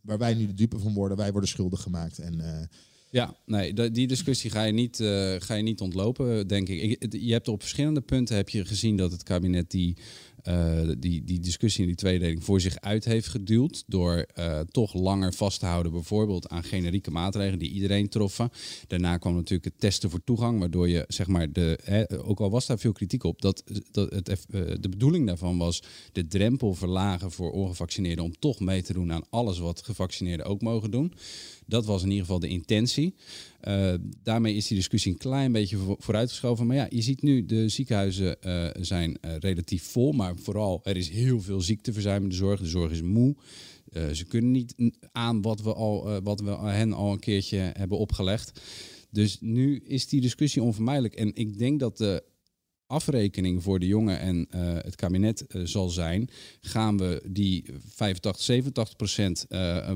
waar 0.00 0.18
wij 0.18 0.34
nu 0.34 0.46
de 0.46 0.54
dupe 0.54 0.78
van 0.78 0.94
worden, 0.94 1.16
wij 1.16 1.30
worden 1.30 1.48
schuldig 1.48 1.82
gemaakt. 1.82 2.18
En 2.18 2.68
Ja, 3.10 3.36
nee, 3.46 3.90
die 3.90 4.06
discussie 4.06 4.50
ga 4.50 4.62
je 4.64 4.72
niet, 4.72 4.96
ga 5.38 5.54
je 5.54 5.62
niet 5.62 5.80
ontlopen, 5.80 6.48
denk 6.48 6.68
ik. 6.68 7.12
Je 7.12 7.32
hebt 7.32 7.48
op 7.48 7.60
verschillende 7.60 8.00
punten 8.00 8.36
heb 8.36 8.48
je 8.48 8.64
gezien 8.64 8.96
dat 8.96 9.12
het 9.12 9.22
kabinet 9.22 9.70
die, 9.70 9.96
eh, 10.44 10.88
die, 10.98 11.24
die 11.24 11.40
discussie 11.40 11.80
in 11.80 11.86
die 11.86 11.96
tweedeling 11.96 12.44
voor 12.44 12.60
zich 12.60 12.80
uit 12.80 13.04
heeft 13.04 13.28
geduwd. 13.28 13.84
Door 13.86 14.26
eh, 14.34 14.60
toch 14.60 14.94
langer 14.94 15.32
vast 15.32 15.60
te 15.60 15.66
houden, 15.66 15.92
bijvoorbeeld 15.92 16.48
aan 16.48 16.64
generieke 16.64 17.10
maatregelen 17.10 17.58
die 17.58 17.70
iedereen 17.70 18.08
troffen. 18.08 18.50
Daarna 18.86 19.16
kwam 19.16 19.34
natuurlijk 19.34 19.64
het 19.64 19.80
testen 19.80 20.10
voor 20.10 20.24
toegang, 20.24 20.58
waardoor 20.58 20.88
je 20.88 21.04
zeg 21.08 21.26
maar 21.26 21.52
de. 21.52 21.78
Hè, 21.82 22.24
ook 22.24 22.40
al 22.40 22.50
was 22.50 22.66
daar 22.66 22.78
veel 22.78 22.92
kritiek 22.92 23.24
op, 23.24 23.42
dat, 23.42 23.64
dat 23.90 24.10
het, 24.10 24.28
eh, 24.28 24.60
de 24.80 24.88
bedoeling 24.88 25.26
daarvan 25.26 25.58
was 25.58 25.82
de 26.12 26.26
drempel 26.26 26.74
verlagen 26.74 27.30
voor 27.30 27.52
ongevaccineerden 27.52 28.24
om 28.24 28.38
toch 28.38 28.60
mee 28.60 28.82
te 28.82 28.92
doen 28.92 29.12
aan 29.12 29.26
alles 29.30 29.58
wat 29.58 29.82
gevaccineerden 29.82 30.46
ook 30.46 30.62
mogen 30.62 30.90
doen. 30.90 31.12
Dat 31.66 31.84
was 31.84 32.02
in 32.02 32.08
ieder 32.08 32.24
geval 32.24 32.38
de 32.40 32.48
intentie. 32.48 33.14
Eh, 33.60 33.94
daarmee 34.22 34.54
is 34.54 34.66
die 34.66 34.76
discussie 34.76 35.12
een 35.12 35.18
klein 35.18 35.52
beetje 35.52 35.76
vo- 35.76 35.96
vooruitgeschoven. 35.98 36.66
Maar 36.66 36.76
ja, 36.76 36.86
je 36.90 37.02
ziet 37.02 37.22
nu, 37.22 37.44
de 37.44 37.68
ziekenhuizen 37.68 38.42
eh, 38.42 38.66
zijn 38.80 39.16
eh, 39.20 39.36
relatief 39.38 39.82
vol. 39.82 40.12
Maar 40.12 40.36
vooral, 40.36 40.80
er 40.84 40.96
is 40.96 41.08
heel 41.08 41.40
veel 41.40 41.60
ziekteverzuim 41.60 42.22
in 42.22 42.28
de 42.28 42.34
zorg. 42.34 42.60
De 42.60 42.66
zorg 42.66 42.90
is 42.92 43.02
moe. 43.02 43.36
Ze 44.12 44.24
kunnen 44.24 44.50
niet 44.50 44.74
aan 45.12 45.42
wat 45.42 45.62
we, 45.62 45.74
al, 45.74 46.20
wat 46.22 46.40
we 46.40 46.50
hen 46.50 46.92
al 46.92 47.12
een 47.12 47.18
keertje 47.18 47.56
hebben 47.56 47.98
opgelegd. 47.98 48.60
Dus 49.10 49.36
nu 49.40 49.82
is 49.86 50.06
die 50.08 50.20
discussie 50.20 50.62
onvermijdelijk. 50.62 51.14
En 51.14 51.30
ik 51.34 51.58
denk 51.58 51.80
dat 51.80 51.96
de 51.96 52.22
afrekening 52.86 53.62
voor 53.62 53.78
de 53.78 53.86
jongen 53.86 54.18
en 54.18 54.46
eh, 54.50 54.74
het 54.74 54.94
kabinet 54.94 55.46
eh, 55.46 55.62
zal 55.64 55.88
zijn, 55.88 56.28
gaan 56.60 56.98
we 56.98 57.22
die 57.30 57.64
85, 57.86 58.42
87 58.44 58.96
procent 58.96 59.46
eh, 59.48 59.92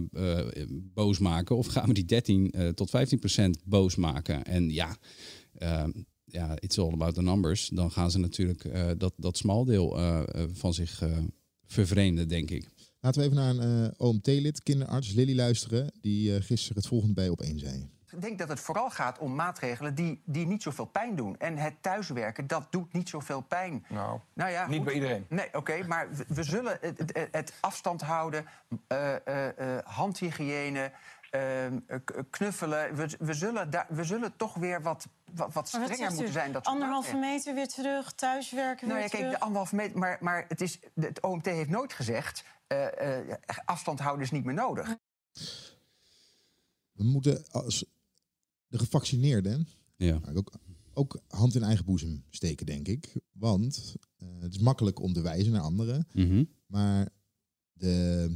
boos 0.95 1.18
maken 1.18 1.57
of 1.57 1.66
gaan 1.66 1.87
we 1.87 1.95
die 1.95 2.04
13 2.04 2.50
eh, 2.50 2.68
tot 2.68 2.90
15 2.90 3.18
procent 3.18 3.59
boos 3.64 3.97
maken? 3.97 4.45
En 4.45 4.71
ja, 4.71 4.97
eh, 5.52 5.85
ja, 6.25 6.61
it's 6.61 6.78
all 6.78 6.92
about 6.92 7.14
the 7.14 7.23
numbers. 7.23 7.68
Dan 7.68 7.90
gaan 7.90 8.11
ze 8.11 8.18
natuurlijk 8.18 8.64
dat, 8.99 9.12
dat 9.16 9.37
smaldeel 9.37 9.99
van 10.52 10.75
zich 10.75 11.02
vervreemden, 11.66 12.28
denk 12.28 12.50
ik. 12.50 12.68
laten 13.00 13.21
we 13.21 13.26
even 13.26 13.38
naar 13.42 13.57
een 13.57 13.95
OMT-lid, 13.97 14.62
kinderarts 14.62 15.12
Lily, 15.12 15.35
luisteren, 15.35 15.92
die 16.00 16.42
gisteren 16.42 16.76
het 16.76 16.87
volgende 16.87 17.14
bij 17.14 17.28
op 17.28 17.40
één 17.40 17.59
zei. 17.59 17.98
Ik 18.19 18.25
denk 18.25 18.39
dat 18.39 18.49
het 18.49 18.61
vooral 18.61 18.91
gaat 18.91 19.19
om 19.19 19.35
maatregelen 19.35 19.95
die, 19.95 20.23
die 20.25 20.47
niet 20.47 20.63
zoveel 20.63 20.85
pijn 20.85 21.17
doen. 21.17 21.39
En 21.39 21.57
het 21.57 21.75
thuiswerken, 21.81 22.47
dat 22.47 22.67
doet 22.71 22.93
niet 22.93 23.09
zoveel 23.09 23.41
pijn. 23.41 23.85
Nou, 23.89 24.21
Nou 24.33 24.51
ja, 24.51 24.67
niet 24.67 24.77
goed. 24.77 24.85
bij 24.85 24.95
iedereen. 24.95 25.27
Nee, 25.29 25.49
oké, 25.55 25.87
maar 25.87 26.11
we, 26.11 26.25
we 26.29 26.43
zullen 26.43 26.79
het, 26.81 26.99
het, 26.99 27.29
het 27.33 27.53
afstand 27.61 28.01
houden, 28.01 28.47
eh, 28.87 29.27
eh, 29.27 29.77
eh, 29.77 29.85
handhygiëne, 29.85 30.93
knuffelen. 32.31 32.95
We, 32.95 33.17
we, 33.19 33.35
zullen 33.35 33.71
daar, 33.71 33.87
we 33.89 34.05
zullen 34.05 34.37
toch 34.37 34.55
weer 34.55 34.83
wat, 34.83 35.09
wat, 35.25 35.53
wat 35.53 35.73
Maar 35.73 35.81
wat 35.83 35.91
strenger 35.93 36.15
moeten 36.15 36.33
zijn. 36.33 36.53
Dat 36.53 36.65
Anderhalve 36.65 37.17
meter 37.17 37.55
weer 37.55 37.69
terug, 37.69 38.13
thuiswerken 38.13 38.89
Nou 38.89 39.01
weer 39.01 39.09
ja, 39.09 39.11
kijk, 39.11 39.23
terug. 39.23 39.39
de 39.39 39.45
anderhalve 39.45 39.75
meter. 39.75 39.99
Maar, 39.99 40.19
maar 40.21 40.45
het, 40.49 40.61
is, 40.61 40.81
het 40.95 41.21
OMT 41.23 41.47
heeft 41.47 41.71
nooit 41.71 41.93
gezegd. 41.93 42.45
eh, 42.67 43.19
eh, 43.19 43.39
afstand 43.65 43.99
houden 43.99 44.25
is 44.25 44.31
niet 44.31 44.45
meer 44.45 44.55
nodig. 44.55 44.97
We 46.93 47.05
moeten 47.05 47.45
als 47.51 47.85
de 48.69 48.79
gevaccineerden 48.79 49.69
Ja. 49.97 50.21
ook, 50.35 50.53
ook 50.93 51.21
hand 51.29 51.55
in 51.55 51.63
eigen 51.63 51.85
boezem 51.85 52.25
steken, 52.31 52.67
denk 52.67 52.89
ik. 52.89 53.17
Want 53.33 53.95
eh, 54.17 54.29
het 54.41 54.55
is 54.55 54.59
makkelijk 54.61 55.01
om 55.01 55.13
te 55.13 55.21
wijzen 55.21 55.53
naar 55.53 55.63
anderen. 55.63 56.07
Mhm. 56.13 56.45
Maar 56.67 57.09
de, 57.73 58.31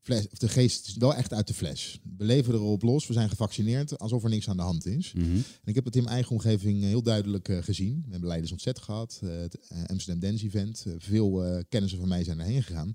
fles, 0.00 0.28
of 0.28 0.38
de 0.38 0.48
geest 0.48 0.86
is 0.86 0.96
wel 0.96 1.14
echt 1.14 1.32
uit 1.32 1.46
de 1.46 1.54
fles. 1.54 2.00
We 2.16 2.24
leven 2.24 2.54
erop 2.54 2.82
los, 2.82 3.06
we 3.06 3.12
zijn 3.12 3.28
gevaccineerd 3.28 3.98
alsof 3.98 4.24
er 4.24 4.30
niks 4.30 4.48
aan 4.48 4.56
de 4.56 4.62
hand 4.62 4.86
is. 4.86 5.12
Mhm. 5.12 5.24
En 5.34 5.64
ik 5.64 5.74
heb 5.74 5.84
het 5.84 5.96
in 5.96 6.02
mijn 6.02 6.14
eigen 6.14 6.32
omgeving 6.32 6.82
eh, 6.82 6.88
heel 6.88 7.02
duidelijk 7.02 7.48
eh, 7.48 7.62
gezien. 7.62 8.02
We 8.04 8.10
hebben 8.10 8.28
Leiders 8.28 8.52
Ontzet 8.52 8.78
gehad, 8.78 9.20
eh, 9.22 9.30
het 9.30 9.58
Amsterdam 9.86 10.20
Dance 10.30 10.44
Event. 10.44 10.86
Veel 10.98 11.64
kennissen 11.68 11.98
van 11.98 12.08
mij 12.08 12.24
zijn 12.24 12.40
erheen 12.40 12.62
gegaan. 12.62 12.94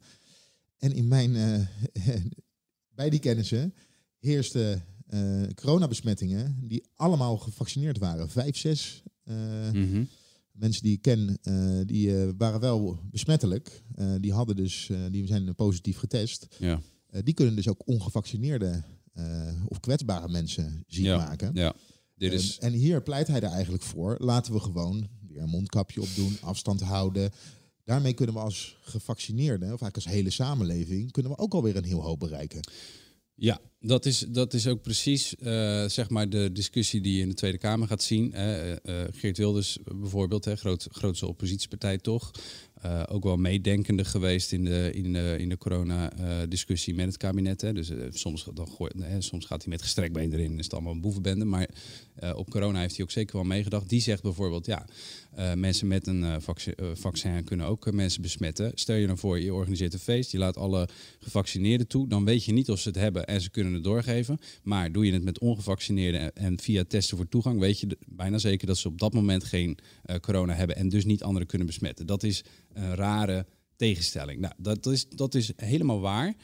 En 0.78 0.94
in 0.94 1.08
mijn, 1.08 1.34
bij 2.96 3.10
die 3.10 3.20
kennissen 3.20 3.74
heersten 4.20 4.84
eh, 5.12 5.44
coronabesmettingen 5.56 6.58
die 6.62 6.84
allemaal 6.96 7.38
gevaccineerd 7.38 7.98
waren. 7.98 8.30
Vijf, 8.30 8.58
zes 8.58 9.04
eh, 9.24 9.36
Mhm. 9.72 10.04
mensen 10.52 10.84
die 10.84 10.94
ik 10.94 11.02
ken, 11.02 11.38
eh, 11.42 11.80
die 11.86 12.26
waren 12.38 12.60
wel 12.60 13.00
besmettelijk. 13.12 13.84
Die 14.20 14.34
hadden 14.34 14.56
dus, 14.56 14.90
die 15.12 15.28
zijn 15.28 15.56
positief 15.56 15.98
getest. 15.98 16.48
Ja. 16.60 16.82
Die 17.24 17.34
kunnen 17.34 17.56
dus 17.56 17.68
ook 17.68 17.82
ongevaccineerde 17.88 18.84
of 19.68 19.80
kwetsbare 19.80 20.30
mensen 20.30 20.84
ziek 20.88 21.06
Ja. 21.06 21.18
maken. 21.18 21.52
ja. 21.54 21.74
Dit 22.16 22.34
is... 22.34 22.58
En 22.60 22.74
hier 22.74 23.02
pleit 23.04 23.28
hij 23.28 23.42
er 23.42 23.50
eigenlijk 23.52 23.84
voor. 23.84 24.16
Laten 24.20 24.54
we 24.54 24.60
gewoon 24.60 25.08
weer 25.28 25.42
een 25.42 25.50
mondkapje 25.50 26.02
opdoen, 26.02 26.38
afstand 26.42 26.82
houden. 26.82 27.32
Daarmee 27.84 28.14
kunnen 28.14 28.36
we 28.36 28.42
als 28.42 28.78
gevaccineerden, 28.82 29.62
of 29.74 29.82
eigenlijk 29.82 29.96
als 29.96 30.06
hele 30.06 30.30
samenleving, 30.30 31.12
kunnen 31.12 31.32
we 31.32 31.38
ook 31.38 31.54
alweer 31.54 31.76
een 31.76 31.84
heel 31.84 32.02
hoop 32.02 32.20
bereiken. 32.20 32.60
Ja, 33.36 33.60
dat 33.82 34.06
is, 34.06 34.20
dat 34.20 34.54
is 34.54 34.68
ook 34.68 34.82
precies 34.82 35.36
eh, 35.36 35.86
zeg 35.86 36.10
maar 36.10 36.30
de 36.30 36.52
discussie 36.52 37.02
die 37.02 37.16
je 37.16 37.22
in 37.22 37.30
de 37.30 37.36
Tweede 37.36 37.58
Kamer 37.58 37.88
gaat 37.88 38.04
zien. 38.04 38.34
Eh, 38.34 38.72
eh, 38.72 38.78
Geert 39.12 39.38
Wilders 39.38 39.78
bijvoorbeeld, 39.96 40.46
hè, 40.46 40.56
groot, 40.56 40.88
grootste 40.92 41.28
oppositiepartij 41.28 41.98
toch. 41.98 42.32
Eh, 42.82 43.04
ook 43.08 43.24
wel 43.24 43.38
meedenkende 43.38 44.06
geweest 44.06 44.52
in 44.52 44.66
de, 44.66 44.92
in 44.94 45.14
de, 45.14 45.36
in 45.40 45.50
de 45.50 45.58
corona-discussie 45.58 46.96
met 46.96 47.06
het 47.06 47.18
kabinet. 47.18 47.62
Hè. 47.62 47.74
Dus 47.74 47.90
eh, 47.90 47.98
soms, 48.10 48.48
dan 48.54 48.68
gooi- 48.68 48.92
hè, 49.00 49.22
soms 49.22 49.46
gaat 49.46 49.62
hij 49.62 49.72
met 49.72 49.82
gestrekt 49.82 50.14
been 50.14 50.34
erin 50.34 50.52
en 50.52 50.58
is 50.58 50.64
het 50.64 50.74
allemaal 50.74 50.94
een 50.94 51.02
boevenbende. 51.02 51.46
Maar 51.46 51.70
eh, 52.16 52.36
op 52.36 52.50
corona 52.50 52.80
heeft 52.80 52.96
hij 52.96 53.06
ook 53.06 53.12
zeker 53.12 53.36
wel 53.36 53.46
meegedacht. 53.46 53.90
Die 53.90 54.02
zegt 54.02 54.22
bijvoorbeeld, 54.22 54.66
ja, 54.66 54.86
mensen 55.56 55.88
met 55.88 56.08
een 56.08 56.42
vaccin, 56.94 57.44
kunnen 57.44 57.66
ook 57.66 57.92
mensen 57.92 58.22
besmetten. 58.22 58.72
Stel 58.76 58.96
je 58.96 59.08
dan 59.08 59.18
voor, 59.18 59.40
je 59.40 59.54
organiseert 59.54 59.94
een 59.94 60.00
feest, 60.00 60.32
je 60.32 60.38
laat 60.38 60.58
alle 60.58 60.90
gevaccineerden 61.20 61.88
toe. 61.88 62.08
Dan 62.08 62.26
weet 62.26 62.44
je 62.44 62.54
niet 62.54 62.70
of 62.70 62.80
ze 62.80 62.88
het 62.88 62.98
hebben 62.98 63.28
en 63.28 63.42
ze 63.42 63.50
kunnen 63.50 63.74
het 63.74 63.84
doorgeven. 63.84 64.40
Maar 64.64 64.92
doe 64.92 65.06
je 65.06 65.14
het 65.14 65.24
met 65.24 65.40
ongevaccineerden 65.40 66.22
en, 66.22 66.34
en 66.34 66.60
via 66.60 66.84
testen 66.88 67.18
voor 67.18 67.28
toegang, 67.28 67.60
weet 67.60 67.80
je 67.80 67.98
bijna 68.08 68.38
zeker 68.38 68.68
dat 68.68 68.78
ze 68.78 68.88
op 68.88 69.00
dat 69.00 69.14
moment 69.14 69.44
geen 69.44 69.78
corona 70.22 70.54
hebben 70.54 70.76
en 70.76 70.90
dus 70.90 71.06
niet 71.06 71.24
anderen 71.24 71.48
kunnen 71.48 71.68
besmetten. 71.68 72.06
Dat 72.06 72.24
is 72.24 72.44
een 72.74 72.96
rare 72.96 73.46
tegenstelling. 73.76 74.40
Nou, 74.40 74.54
dat 74.58 74.86
is, 74.86 75.10
dat 75.10 75.36
is 75.36 75.52
helemaal 75.56 76.00
waar. 76.00 76.36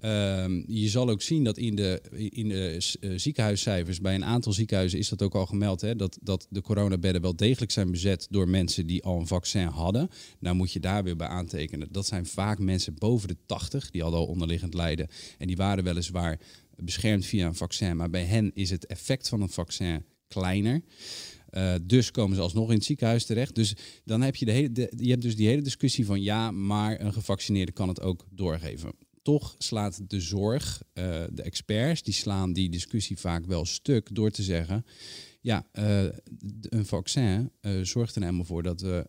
Ehm, 0.00 0.62
je 0.66 0.88
zal 0.88 1.08
ook 1.08 1.22
zien 1.22 1.44
dat 1.44 1.58
in 1.58 1.74
de, 1.74 2.02
in 2.30 2.48
de 2.48 2.94
eh, 3.00 3.10
ziekenhuiscijfers, 3.16 4.00
bij 4.00 4.14
een 4.14 4.24
aantal 4.24 4.52
ziekenhuizen 4.52 4.98
is 4.98 5.08
dat 5.08 5.22
ook 5.22 5.34
al 5.34 5.46
gemeld, 5.46 5.80
hè, 5.80 5.96
dat, 5.96 6.18
dat 6.22 6.46
de 6.50 6.60
coronabedden 6.60 7.22
wel 7.22 7.36
degelijk 7.36 7.72
zijn 7.72 7.90
bezet 7.90 8.26
door 8.30 8.48
mensen 8.48 8.86
die 8.86 9.02
al 9.02 9.18
een 9.18 9.26
vaccin 9.26 9.66
hadden. 9.66 10.10
Nou 10.38 10.56
moet 10.56 10.72
je 10.72 10.80
daar 10.80 11.04
weer 11.04 11.16
bij 11.16 11.28
aantekenen. 11.28 11.88
Dat 11.90 12.06
zijn 12.06 12.26
vaak 12.26 12.58
mensen 12.58 12.94
boven 12.94 13.28
de 13.28 13.36
80, 13.46 13.90
die 13.90 14.02
hadden 14.02 14.20
al 14.20 14.26
onderliggend 14.26 14.74
lijden. 14.74 15.08
En 15.38 15.46
die 15.46 15.56
waren 15.56 15.84
weliswaar 15.84 16.40
beschermd 16.76 17.26
via 17.26 17.46
een 17.46 17.54
vaccin, 17.54 17.96
maar 17.96 18.10
bij 18.10 18.24
hen 18.24 18.50
is 18.54 18.70
het 18.70 18.86
effect 18.86 19.28
van 19.28 19.40
een 19.40 19.48
vaccin 19.48 20.04
kleiner. 20.28 20.82
Eh, 21.46 21.74
dus 21.82 22.10
komen 22.10 22.36
ze 22.36 22.42
alsnog 22.42 22.68
in 22.68 22.74
het 22.74 22.84
ziekenhuis 22.84 23.24
terecht. 23.24 23.54
Dus 23.54 23.74
dan 24.04 24.22
heb 24.22 24.36
je, 24.36 24.44
de 24.44 24.52
hele, 24.52 24.90
je 24.96 25.10
hebt 25.10 25.22
dus 25.22 25.36
die 25.36 25.48
hele 25.48 25.62
discussie 25.62 26.06
van 26.06 26.22
ja, 26.22 26.50
maar 26.50 27.00
een 27.00 27.12
gevaccineerde 27.12 27.72
kan 27.72 27.88
het 27.88 28.00
ook 28.00 28.26
doorgeven. 28.30 28.92
Toch 29.22 29.54
slaat 29.58 30.10
de 30.10 30.20
zorg, 30.20 30.82
eh, 30.92 31.24
de 31.30 31.42
experts, 31.42 32.02
die 32.02 32.14
slaan 32.14 32.52
die 32.52 32.70
discussie 32.70 33.18
vaak 33.18 33.46
wel 33.46 33.64
stuk 33.64 34.14
door 34.14 34.30
te 34.30 34.42
zeggen, 34.42 34.84
ja, 35.40 35.66
eh, 35.72 36.04
een 36.60 36.86
vaccin 36.86 37.50
zorgt 37.82 38.14
er 38.14 38.22
helemaal 38.22 38.44
voor 38.44 38.62
dat 38.62 38.80
we 38.80 39.08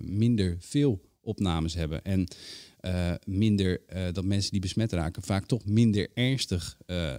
minder 0.00 0.56
veel 0.58 1.00
opnames 1.20 1.74
hebben. 1.74 2.04
En 2.04 2.28
eh, 2.84 3.12
minder 3.24 3.80
eh, 3.86 4.02
dat 4.12 4.24
mensen 4.24 4.50
die 4.50 4.60
besmet 4.60 4.92
raken 4.92 5.22
vaak 5.22 5.46
toch 5.46 5.64
minder 5.64 6.08
ernstig 6.14 6.78
eh, 6.86 7.14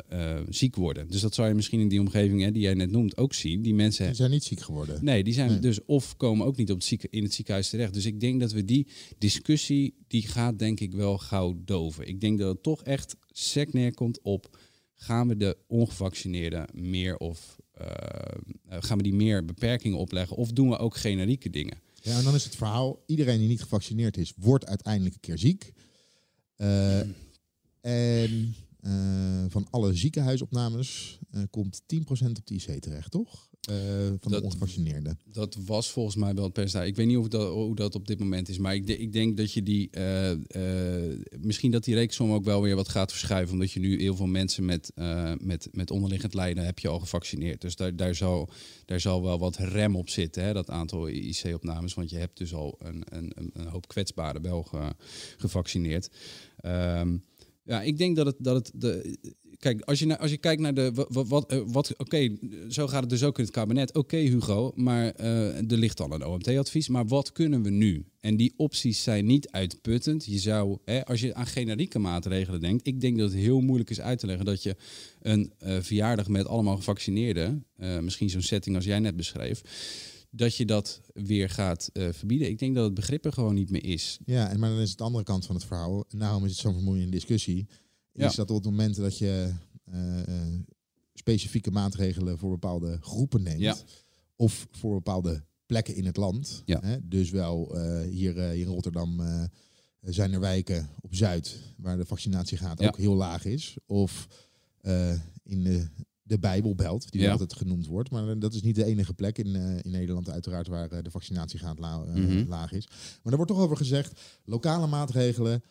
ziek 0.50 0.76
worden. 0.76 1.08
Dus 1.08 1.22
dat 1.22 1.36
zou 1.36 1.48
je 1.48 1.54
misschien 1.54 1.80
in 1.80 1.88
die 1.88 2.00
omgeving 2.00 2.42
hè, 2.42 2.52
die 2.52 2.62
jij 2.62 2.74
net 2.74 2.92
noemt 2.92 3.18
ook 3.18 3.34
zien. 3.34 3.62
Die 3.62 3.74
mensen 3.74 4.16
zijn 4.16 4.32
niet 4.32 4.44
ziek 4.44 4.60
geworden. 4.60 5.06
Nee, 5.06 5.24
die 5.24 5.34
zijn 5.34 5.50
Nee. 5.50 5.60
dus 5.60 5.86
of 5.86 6.18
komen 6.18 6.46
ook 6.46 6.58
niet 6.58 6.70
op 6.70 6.76
het 6.76 6.86
zieke, 6.86 7.08
in 7.10 7.24
het 7.24 7.34
ziekenhuis 7.34 7.70
terecht. 7.70 7.94
Dus 7.94 8.06
ik 8.06 8.20
denk 8.20 8.40
dat 8.40 8.52
we 8.52 8.66
die 8.66 8.88
discussie, 9.18 9.96
die 10.08 10.28
gaat 10.28 10.60
denk 10.60 10.80
ik 10.80 10.92
wel 10.92 11.18
gauw 11.18 11.62
doven. 11.66 12.08
Ik 12.08 12.22
denk 12.22 12.40
dat 12.40 12.54
het 12.54 12.64
toch 12.64 12.84
echt 12.84 13.16
sec 13.32 13.74
neerkomt 13.74 14.22
op, 14.22 14.58
gaan 14.94 15.28
we 15.28 15.38
de 15.38 15.58
ongevaccineerden 15.68 16.68
meer 16.74 17.18
of 17.18 17.56
gaan 18.68 18.98
we 18.98 19.04
die 19.04 19.14
meer 19.14 19.46
beperkingen 19.46 19.98
opleggen? 19.98 20.38
Of 20.38 20.52
doen 20.52 20.70
we 20.70 20.78
ook 20.78 20.98
generieke 20.98 21.50
dingen? 21.50 21.78
Ja, 22.06 22.18
en 22.18 22.24
dan 22.24 22.36
is 22.36 22.44
het 22.44 22.56
verhaal, 22.56 23.04
iedereen 23.06 23.40
die 23.40 23.48
niet 23.48 23.62
gevaccineerd 23.62 24.18
is, 24.18 24.34
wordt 24.36 24.66
uiteindelijk 24.66 25.14
een 25.16 25.22
keer 25.22 25.38
ziek. 25.38 25.74
Eh, 26.56 27.00
en 27.82 28.56
eh, 28.80 29.46
van 29.48 29.68
alle 29.70 29.94
ziekenhuisopnames 29.94 31.20
eh, 31.32 31.42
komt 31.50 31.82
10% 31.82 32.38
op 32.38 32.46
de 32.46 32.54
IC 32.54 32.82
terecht, 32.82 33.12
toch? 33.12 33.50
Eh, 33.66 33.76
van 34.20 34.32
Dat- 34.32 34.32
de 34.32 34.42
ongevaccineerden. 34.42 35.20
Dat 35.32 35.58
was 35.66 35.92
volgens 35.92 36.16
mij 36.16 36.34
wel 36.34 36.44
het 36.44 36.54
percentage. 36.54 36.90
Ik 36.90 36.96
weet 36.96 37.08
niet 37.08 37.18
of 37.18 37.28
dat, 37.28 37.52
hoe 37.54 37.76
dat 37.76 37.96
op 37.96 38.08
dit 38.08 38.20
moment 38.20 38.50
is. 38.50 38.58
Maar 38.58 38.76
ik, 38.76 38.88
de- 38.88 38.98
ik 38.98 39.14
denk 39.14 39.38
dat 39.38 39.52
je 39.54 39.64
die. 39.64 39.90
eh, 39.92 40.32
eh, 40.32 41.20
misschien 41.40 41.72
dat 41.72 41.84
die 41.84 41.94
reeksom 41.96 42.32
ook 42.32 42.44
wel 42.44 42.62
weer 42.62 42.76
wat 42.76 42.90
gaat 42.90 43.12
verschuiven. 43.12 43.54
Omdat 43.54 43.72
je 43.72 43.80
nu 43.80 44.00
heel 44.02 44.16
veel 44.16 44.26
mensen 44.26 44.66
met, 44.66 44.92
met, 45.42 45.68
met 45.72 45.92
onderliggend 45.92 46.34
lijden 46.34 46.66
heb 46.66 46.80
je 46.80 46.88
al 46.88 47.00
gevaccineerd. 47.00 47.62
Dus 47.62 47.76
daar, 47.76 47.96
daar, 47.96 48.16
zal, 48.16 48.50
daar 48.86 49.00
zal 49.00 49.24
wel 49.24 49.40
wat 49.40 49.56
rem 49.58 49.96
op 49.96 50.10
zitten. 50.10 50.44
Hè, 50.44 50.54
dat 50.54 50.70
aantal 50.70 51.08
IC-opnames. 51.10 51.94
Want 51.94 52.10
je 52.10 52.18
hebt 52.18 52.38
dus 52.38 52.54
al 52.54 52.76
een, 52.80 53.04
een, 53.10 53.32
een- 53.54 53.68
hoop 53.68 53.88
kwetsbaren 53.88 54.42
wel 54.42 54.64
ge- 54.64 54.96
gevaccineerd. 55.38 56.10
Ehm, 56.58 57.18
ja, 57.64 57.82
ik 57.82 57.98
denk 57.98 58.16
dat 58.16 58.26
het. 58.26 58.36
Dat 58.40 58.56
het 58.56 58.72
de, 58.82 59.18
kijk, 59.60 59.82
als 59.82 60.00
je, 60.00 60.18
als 60.18 60.32
je 60.32 60.38
kijkt 60.38 60.62
naar 60.62 60.74
de. 60.74 60.92
Wat, 61.10 61.28
wat, 61.28 61.52
eh, 61.52 61.60
wat, 61.66 61.98
Oké, 61.98 62.38
zo 62.70 62.88
gaat 62.88 63.02
het 63.02 63.10
dus 63.10 63.24
ook 63.24 63.38
in 63.38 63.44
het 63.44 63.54
kabinet. 63.54 63.96
Oké, 63.96 64.18
Hugo, 64.18 64.72
maar 64.76 65.12
eh, 65.12 65.72
er 65.72 65.78
ligt 65.78 66.00
al 66.02 66.12
een 66.12 66.26
OMT-advies. 66.26 66.88
Maar 66.88 67.08
wat 67.08 67.32
kunnen 67.32 67.64
we 67.64 67.70
nu? 67.70 68.06
En 68.20 68.38
die 68.38 68.54
opties 68.58 69.04
zijn 69.04 69.26
niet 69.26 69.50
uitputtend. 69.50 70.26
Je 70.26 70.40
zou, 70.40 70.78
hè, 70.86 71.06
als 71.06 71.20
je 71.20 71.34
aan 71.34 71.46
generieke 71.46 72.00
maatregelen 72.00 72.60
denkt. 72.60 72.88
Ik 72.88 73.02
denk 73.02 73.18
dat 73.18 73.32
het 73.32 73.40
heel 73.40 73.62
moeilijk 73.62 73.90
is 73.90 74.02
uit 74.02 74.20
te 74.20 74.26
leggen 74.26 74.46
dat 74.46 74.64
je 74.64 74.76
een 75.22 75.54
eh, 75.58 75.78
verjaardag 75.82 76.28
met 76.28 76.48
allemaal 76.48 76.76
gevaccineerden. 76.76 77.66
misschien 78.02 78.30
zo'n 78.30 78.42
setting 78.42 78.76
als 78.76 78.86
jij 78.86 79.00
net 79.00 79.16
beschreef. 79.16 79.62
Dat 80.30 80.56
je 80.56 80.66
dat 80.66 81.02
weer 81.14 81.50
gaat 81.50 81.90
verbieden. 81.94 82.50
Ik 82.50 82.60
denk 82.60 82.76
dat 82.76 82.84
het 82.84 82.94
begrip 82.94 83.26
er 83.26 83.34
gewoon 83.34 83.54
niet 83.54 83.70
meer 83.70 83.86
is. 83.86 84.18
Ja, 84.26 84.50
en 84.50 84.60
maar 84.60 84.70
dan 84.70 84.80
is 84.80 84.90
het 84.90 84.98
de 84.98 85.04
andere 85.04 85.24
kant 85.24 85.46
van 85.46 85.56
het 85.56 85.66
verhaal. 85.66 86.06
En 86.10 86.20
daarom 86.20 86.46
is 86.46 86.52
het 86.52 86.60
zo'n 86.60 86.74
vermoeiende 86.74 87.12
discussie. 87.12 87.68
Ja. 88.16 88.28
Is 88.28 88.36
dat 88.36 88.50
op 88.50 88.56
het 88.56 88.66
moment 88.66 88.96
dat 88.96 89.18
je 89.18 89.54
eh, 89.86 90.20
eh, 90.20 90.54
specifieke 91.14 91.72
maatregelen 91.72 92.38
voor 92.38 92.50
bepaalde 92.50 92.98
groepen 93.02 93.44
neemt. 93.44 93.60
Ja. 93.60 93.76
Of 94.36 94.68
voor 94.72 94.94
bepaalde 94.94 95.44
plekken 95.66 95.96
in 95.96 96.06
het 96.06 96.18
land. 96.18 96.62
Ja. 96.66 96.80
Hè, 96.84 96.98
dus 97.08 97.30
wel 97.30 97.76
eh, 97.78 98.10
hier, 98.10 98.38
in 98.38 98.68
Rotterdam 98.68 99.22
zijn 100.02 100.34
er 100.34 100.40
wijken 100.40 100.90
op 101.02 101.16
Zuid 101.16 101.60
waar 101.78 101.98
de 101.98 102.06
vaccinatiegraad 102.06 102.82
ook 102.88 102.98
heel 102.98 103.16
laag 103.16 103.46
is. 103.46 103.78
Of 103.86 104.28
in 105.44 105.64
de, 105.64 105.88
de 106.22 106.40
Bijbelbelt, 106.40 107.12
die 107.12 107.22
altijd 107.32 107.54
genoemd 107.54 107.86
wordt. 107.88 108.10
Maar 108.12 108.40
dat 108.40 108.54
is 108.54 108.62
niet 108.62 108.76
de 108.76 108.84
enige 108.86 109.14
plek 109.14 109.38
in, 109.38 109.56
in 109.56 109.92
Nederland 109.92 110.30
uiteraard 110.30 110.68
waar 110.68 111.04
de 111.04 111.12
vaccinatiegraad 111.12 111.80
la- 111.80 112.04
Mhm. 112.04 112.48
laag 112.48 112.72
is. 112.72 112.88
Maar 113.24 113.32
er 113.32 113.38
wordt 113.38 113.52
toch 113.52 113.62
over 113.62 113.78
gezegd, 113.78 114.22
lokale 114.46 114.88
maatregelen, 114.88 115.64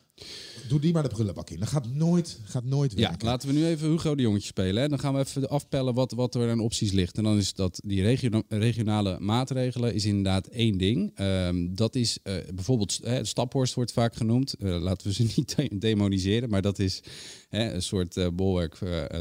Doe 0.69 0.81
die 0.81 0.93
maar 0.93 1.03
de 1.03 1.09
prullenbak 1.09 1.51
in. 1.51 1.59
Dat 1.59 1.69
gaat 1.69 1.87
nooit, 1.95 2.39
gaat 2.45 2.65
nooit 2.65 2.93
Ja, 2.97 3.09
werken. 3.09 3.27
laten 3.27 3.49
we 3.49 3.55
nu 3.55 3.67
even 3.67 3.89
Hugo 3.91 4.15
de 4.15 4.23
Jongetje 4.23 4.47
spelen. 4.47 4.83
Hè. 4.83 4.89
Dan 4.89 4.99
gaan 4.99 5.15
we 5.15 5.21
even 5.21 5.49
afpellen 5.49 5.95
wat, 5.95 6.13
wat 6.13 6.35
er 6.35 6.51
aan 6.51 6.61
opties 6.61 6.93
ligt. 6.93 7.17
En 7.17 7.25
dan 7.25 7.37
is 7.37 7.55
dat 7.55 7.81
die 7.85 8.03
regio- 8.03 8.43
regionale 8.49 9.19
maatregelen 9.21 9.95
is 9.95 10.05
inderdaad 10.05 10.47
één 10.47 10.79
ding. 10.79 11.11
Ehm, 11.15 11.75
dat 11.75 11.95
is 11.95 12.19
eh, 12.23 12.35
bijvoorbeeld, 12.55 12.99
hè, 13.03 13.25
Staphorst 13.25 13.75
wordt 13.75 13.93
vaak 13.93 14.15
genoemd. 14.17 14.55
Eh, 14.55 14.81
laten 14.83 15.07
we 15.07 15.13
ze 15.13 15.23
niet 15.37 15.57
de- 15.57 15.79
demoniseren, 15.79 16.51
maar 16.51 16.63
dat 16.63 16.79
is 16.79 17.01
hè, 17.49 17.73
een 17.73 17.83
soort 17.83 18.17
eh, 18.17 18.29
bolwerk 18.33 18.79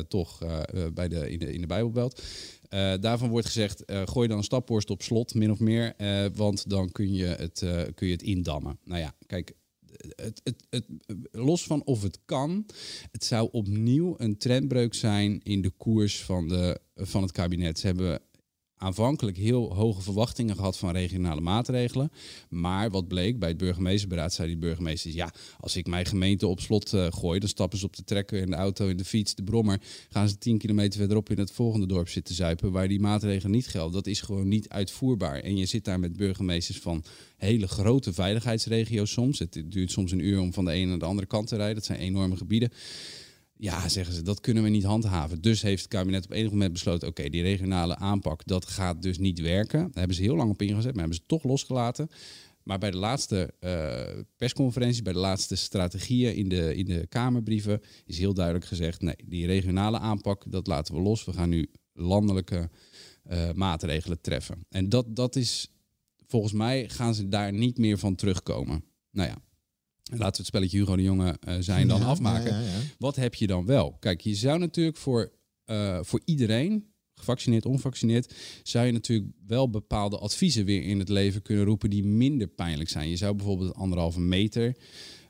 toch 0.07 0.37
bij 0.93 1.07
de, 1.07 1.31
in, 1.31 1.39
de, 1.39 1.53
in 1.53 1.61
de 1.61 1.67
Bijbelbelt. 1.67 2.21
Daarvan 2.99 3.29
wordt 3.29 3.45
gezegd, 3.47 3.85
eh, 3.85 4.01
gooi 4.05 4.27
dan 4.27 4.37
een 4.37 4.43
staphorst 4.43 4.89
op 4.89 5.01
slot, 5.01 5.33
min 5.33 5.51
of 5.51 5.59
meer. 5.59 5.93
want 6.35 6.69
dan 6.69 6.91
kun 6.91 7.13
je, 7.13 7.25
het, 7.25 7.59
kun 7.95 8.07
je 8.07 8.13
het 8.13 8.21
indammen. 8.23 8.77
Nou 8.83 8.99
ja, 9.01 9.13
kijk, 9.27 9.53
het, 10.15 10.41
het, 10.43 10.65
het, 10.69 10.85
los 11.31 11.63
van 11.63 11.83
of 11.83 12.01
het 12.01 12.19
kan, 12.25 12.65
het 13.11 13.23
zou 13.23 13.49
opnieuw 13.51 14.15
een 14.17 14.37
trendbreuk 14.37 14.93
zijn 14.93 15.39
in 15.43 15.61
de 15.61 15.69
koers 15.69 16.23
van, 16.23 16.47
de, 16.47 16.79
van 16.95 17.21
het 17.21 17.31
kabinet. 17.31 17.79
Ze 17.79 17.85
hebben 17.85 18.21
aanvankelijk 18.83 19.37
heel 19.37 19.73
hoge 19.75 20.01
verwachtingen 20.01 20.55
gehad 20.55 20.77
van 20.77 20.91
regionale 20.91 21.41
maatregelen. 21.41 22.11
Maar 22.49 22.89
wat 22.89 23.07
bleek, 23.07 23.39
bij 23.39 23.49
het 23.49 23.57
burgemeesterberaad 23.57 24.33
zei 24.33 24.47
die 24.47 24.57
burgemeesters... 24.57 25.13
ja, 25.13 25.33
als 25.59 25.75
ik 25.75 25.87
mijn 25.87 26.05
gemeente 26.05 26.47
op 26.47 26.59
slot 26.59 26.93
eh, 26.93 27.07
gooi... 27.09 27.39
dan 27.39 27.49
stappen 27.49 27.79
ze 27.79 27.85
op 27.85 27.95
de 27.95 28.03
trekker, 28.03 28.41
in 28.41 28.49
de 28.49 28.55
auto, 28.55 28.87
in 28.87 28.97
de 28.97 29.05
fiets, 29.05 29.35
de 29.35 29.43
brommer... 29.43 29.81
gaan 30.09 30.29
ze 30.29 30.37
tien 30.37 30.57
kilometer 30.57 30.99
verderop 30.99 31.29
in 31.29 31.39
het 31.39 31.51
volgende 31.51 31.85
dorp 31.85 32.09
zitten 32.09 32.35
zuipen... 32.35 32.71
waar 32.71 32.87
die 32.87 32.99
maatregelen 32.99 33.51
niet 33.51 33.67
gelden. 33.67 33.93
Dat 33.93 34.07
is 34.07 34.21
gewoon 34.21 34.47
niet 34.47 34.69
uitvoerbaar. 34.69 35.39
En 35.39 35.57
je 35.57 35.65
zit 35.65 35.85
daar 35.85 35.99
met 35.99 36.17
burgemeesters 36.17 36.79
van 36.79 37.03
hele 37.37 37.67
grote 37.67 38.13
veiligheidsregio's 38.13 39.11
soms. 39.11 39.39
Het 39.39 39.63
duurt 39.65 39.91
soms 39.91 40.11
een 40.11 40.25
uur 40.25 40.39
om 40.39 40.53
van 40.53 40.65
de 40.65 40.71
ene 40.71 40.89
naar 40.89 40.99
de 40.99 41.05
andere 41.05 41.27
kant 41.27 41.47
te 41.47 41.55
rijden. 41.55 41.75
Dat 41.75 41.85
zijn 41.85 41.99
enorme 41.99 42.37
gebieden. 42.37 42.71
Ja, 43.63 43.89
zeggen 43.89 44.15
ze, 44.15 44.21
dat 44.21 44.39
kunnen 44.39 44.63
we 44.63 44.69
niet 44.69 44.83
handhaven. 44.83 45.41
Dus 45.41 45.61
heeft 45.61 45.81
het 45.81 45.91
kabinet 45.91 46.25
op 46.25 46.31
enig 46.31 46.51
moment 46.51 46.73
besloten... 46.73 47.07
oké, 47.07 47.29
die 47.29 47.41
regionale 47.41 47.95
aanpak, 47.95 48.45
dat 48.45 48.65
gaat 48.65 49.01
dus 49.01 49.17
niet 49.17 49.39
werken. 49.39 49.79
Daar 49.79 49.89
hebben 49.93 50.15
ze 50.15 50.21
heel 50.21 50.35
lang 50.35 50.49
op 50.49 50.61
ingezet, 50.61 50.91
maar 50.91 50.99
hebben 50.99 51.15
ze 51.15 51.25
toch 51.25 51.43
losgelaten. 51.43 52.09
Maar 52.63 52.77
bij 52.79 52.91
de 52.91 52.97
laatste 52.97 53.53
eh, 53.59 54.23
persconferentie, 54.37 55.03
bij 55.03 55.13
de 55.13 55.19
laatste 55.19 55.55
strategieën 55.55 56.35
in 56.35 56.49
de, 56.49 56.75
in 56.75 56.85
de 56.85 57.07
Kamerbrieven... 57.07 57.81
is 58.05 58.17
heel 58.17 58.33
duidelijk 58.33 58.65
gezegd, 58.65 59.01
nee, 59.01 59.15
die 59.25 59.45
regionale 59.45 59.99
aanpak, 59.99 60.43
dat 60.47 60.67
laten 60.67 60.95
we 60.95 61.01
los. 61.01 61.25
We 61.25 61.33
gaan 61.33 61.49
nu 61.49 61.71
landelijke 61.93 62.69
eh, 63.23 63.51
maatregelen 63.51 64.21
treffen. 64.21 64.65
En 64.69 64.89
dat, 64.89 65.15
dat 65.15 65.35
is, 65.35 65.71
volgens 66.27 66.53
mij 66.53 66.89
gaan 66.89 67.15
ze 67.15 67.27
daar 67.27 67.53
niet 67.53 67.77
meer 67.77 67.97
van 67.97 68.15
terugkomen. 68.15 68.83
Nou 69.11 69.29
ja, 69.29 69.37
laten 70.03 70.31
we 70.31 70.37
het 70.37 70.45
spelletje 70.45 70.77
Hugo 70.77 70.95
de 70.95 71.01
Jonge 71.01 71.37
eh, 71.39 71.55
zijn 71.59 71.87
dan 71.87 71.99
Ja, 71.99 72.05
afmaken. 72.05 72.51
ja, 72.51 72.59
ja, 72.59 72.65
ja. 72.65 72.79
Wat 72.97 73.15
heb 73.15 73.35
je 73.35 73.47
dan 73.47 73.65
wel? 73.65 73.97
Kijk, 73.99 74.21
je 74.21 74.35
zou 74.35 74.59
natuurlijk 74.59 74.97
voor, 74.97 75.31
eh, 75.65 75.99
voor 76.01 76.21
iedereen, 76.25 76.93
gevaccineerd, 77.15 77.65
onvaccineerd, 77.65 78.33
zou 78.63 78.85
je 78.85 78.91
natuurlijk 78.91 79.31
wel 79.47 79.69
bepaalde 79.69 80.17
adviezen 80.17 80.65
weer 80.65 80.83
in 80.83 80.99
het 80.99 81.09
leven 81.09 81.41
kunnen 81.41 81.65
roepen 81.65 81.89
die 81.89 82.03
minder 82.03 82.47
pijnlijk 82.47 82.89
zijn. 82.89 83.09
Je 83.09 83.17
zou 83.17 83.35
bijvoorbeeld 83.35 83.73
anderhalve 83.73 84.19
meter 84.19 84.77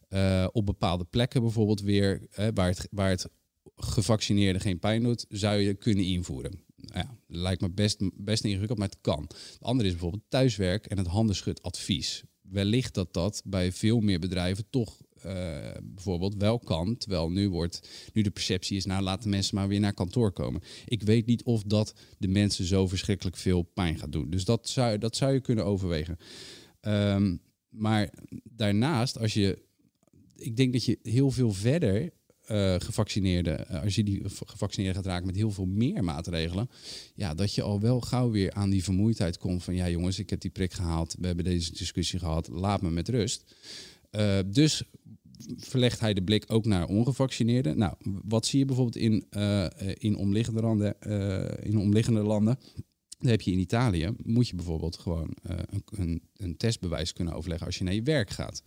eh, 0.09 0.47
op 0.51 0.65
bepaalde 0.65 1.03
plekken 1.05 1.41
bijvoorbeeld 1.41 1.81
weer, 1.81 2.27
waar, 2.53 2.67
het, 2.67 2.87
waar 2.91 3.09
het 3.09 3.27
gevaccineerde 3.75 4.59
geen 4.59 4.79
pijn 4.79 5.03
doet, 5.03 5.25
zou 5.29 5.57
je 5.59 5.73
kunnen 5.73 6.05
invoeren. 6.05 6.51
Nou 6.75 7.05
Ja, 7.07 7.17
lijkt 7.27 7.61
me 7.61 7.69
best, 7.71 7.99
best 8.13 8.43
ingewikkeld, 8.43 8.77
maar 8.79 8.87
het 8.87 9.01
kan. 9.01 9.21
Het 9.23 9.57
andere 9.59 9.87
is 9.87 9.93
bijvoorbeeld 9.93 10.23
thuiswerk 10.29 10.85
en 10.85 10.97
het 10.97 11.07
handenschudadvies. 11.07 12.23
Wellicht 12.53 12.93
dat 12.93 13.13
dat 13.13 13.41
bij 13.45 13.71
veel 13.71 13.99
meer 13.99 14.19
bedrijven 14.19 14.65
toch 14.69 15.01
eh, 15.21 15.71
bijvoorbeeld 15.83 16.35
wel 16.35 16.59
kan. 16.59 16.97
Terwijl 16.97 17.29
nu, 17.29 17.49
wordt, 17.49 17.89
nu 18.13 18.21
de 18.21 18.31
perceptie 18.31 18.77
is, 18.77 18.85
nou 18.85 19.03
laten 19.03 19.29
mensen 19.29 19.55
maar 19.55 19.67
weer 19.67 19.79
naar 19.79 19.93
kantoor 19.93 20.31
komen. 20.31 20.61
Ik 20.85 21.01
weet 21.03 21.25
niet 21.25 21.43
of 21.43 21.63
dat 21.63 21.93
de 22.17 22.27
mensen 22.27 22.65
zo 22.65 22.87
verschrikkelijk 22.87 23.37
veel 23.37 23.61
pijn 23.61 23.99
gaat 23.99 24.11
doen. 24.11 24.29
Dus 24.29 24.45
dat 24.45 24.69
zou, 24.69 24.97
dat 24.97 25.15
zou 25.15 25.33
je 25.33 25.39
kunnen 25.39 25.65
overwegen. 25.65 26.17
Ehm, 26.79 27.35
maar 27.69 28.13
daarnaast, 28.43 29.19
als 29.19 29.33
je, 29.33 29.61
ik 30.35 30.57
denk 30.57 30.73
dat 30.73 30.85
je 30.85 30.99
heel 31.03 31.31
veel 31.31 31.51
verder 31.51 32.11
eh 32.43 32.75
gevaccineerden, 32.77 33.67
eh, 33.67 33.83
als 33.83 33.95
je 33.95 34.03
die 34.03 34.21
gevaccineerden 34.45 35.03
gaat 35.03 35.11
raken 35.11 35.25
met 35.25 35.35
heel 35.35 35.51
veel 35.51 35.65
meer 35.65 36.03
maatregelen, 36.03 36.69
ja, 37.15 37.33
dat 37.33 37.55
je 37.55 37.61
al 37.61 37.79
wel 37.79 38.01
gauw 38.01 38.31
weer 38.31 38.51
aan 38.51 38.69
die 38.69 38.83
vermoeidheid 38.83 39.37
komt 39.37 39.63
van, 39.63 39.75
ja 39.75 39.89
jongens, 39.89 40.19
ik 40.19 40.29
heb 40.29 40.39
die 40.39 40.51
prik 40.51 40.73
gehaald, 40.73 41.15
we 41.19 41.25
hebben 41.27 41.45
deze 41.45 41.73
discussie 41.73 42.19
gehad, 42.19 42.47
laat 42.47 42.81
me 42.81 42.89
met 42.89 43.09
rust. 43.09 43.55
Eh, 44.09 44.39
dus 44.47 44.83
verlegt 45.57 45.99
hij 45.99 46.13
de 46.13 46.23
blik 46.23 46.43
ook 46.47 46.65
naar 46.65 46.87
ongevaccineerden. 46.87 47.77
Nou, 47.77 47.95
wat 48.23 48.45
zie 48.45 48.59
je 48.59 48.65
bijvoorbeeld 48.65 48.95
in, 48.95 49.25
in, 49.97 50.15
omliggende, 50.15 50.61
landen, 50.61 50.95
in 51.61 51.77
omliggende 51.77 52.23
landen? 52.23 52.59
Dan 53.19 53.31
heb 53.31 53.41
je 53.41 53.51
in 53.51 53.59
Italië, 53.59 54.13
moet 54.23 54.47
je 54.47 54.55
bijvoorbeeld 54.55 54.97
gewoon 54.97 55.35
een, 55.85 56.21
een 56.37 56.57
testbewijs 56.57 57.13
kunnen 57.13 57.33
overleggen 57.33 57.67
als 57.67 57.77
je 57.77 57.83
naar 57.83 57.93
je 57.93 58.03
werk 58.03 58.29
gaat. 58.29 58.63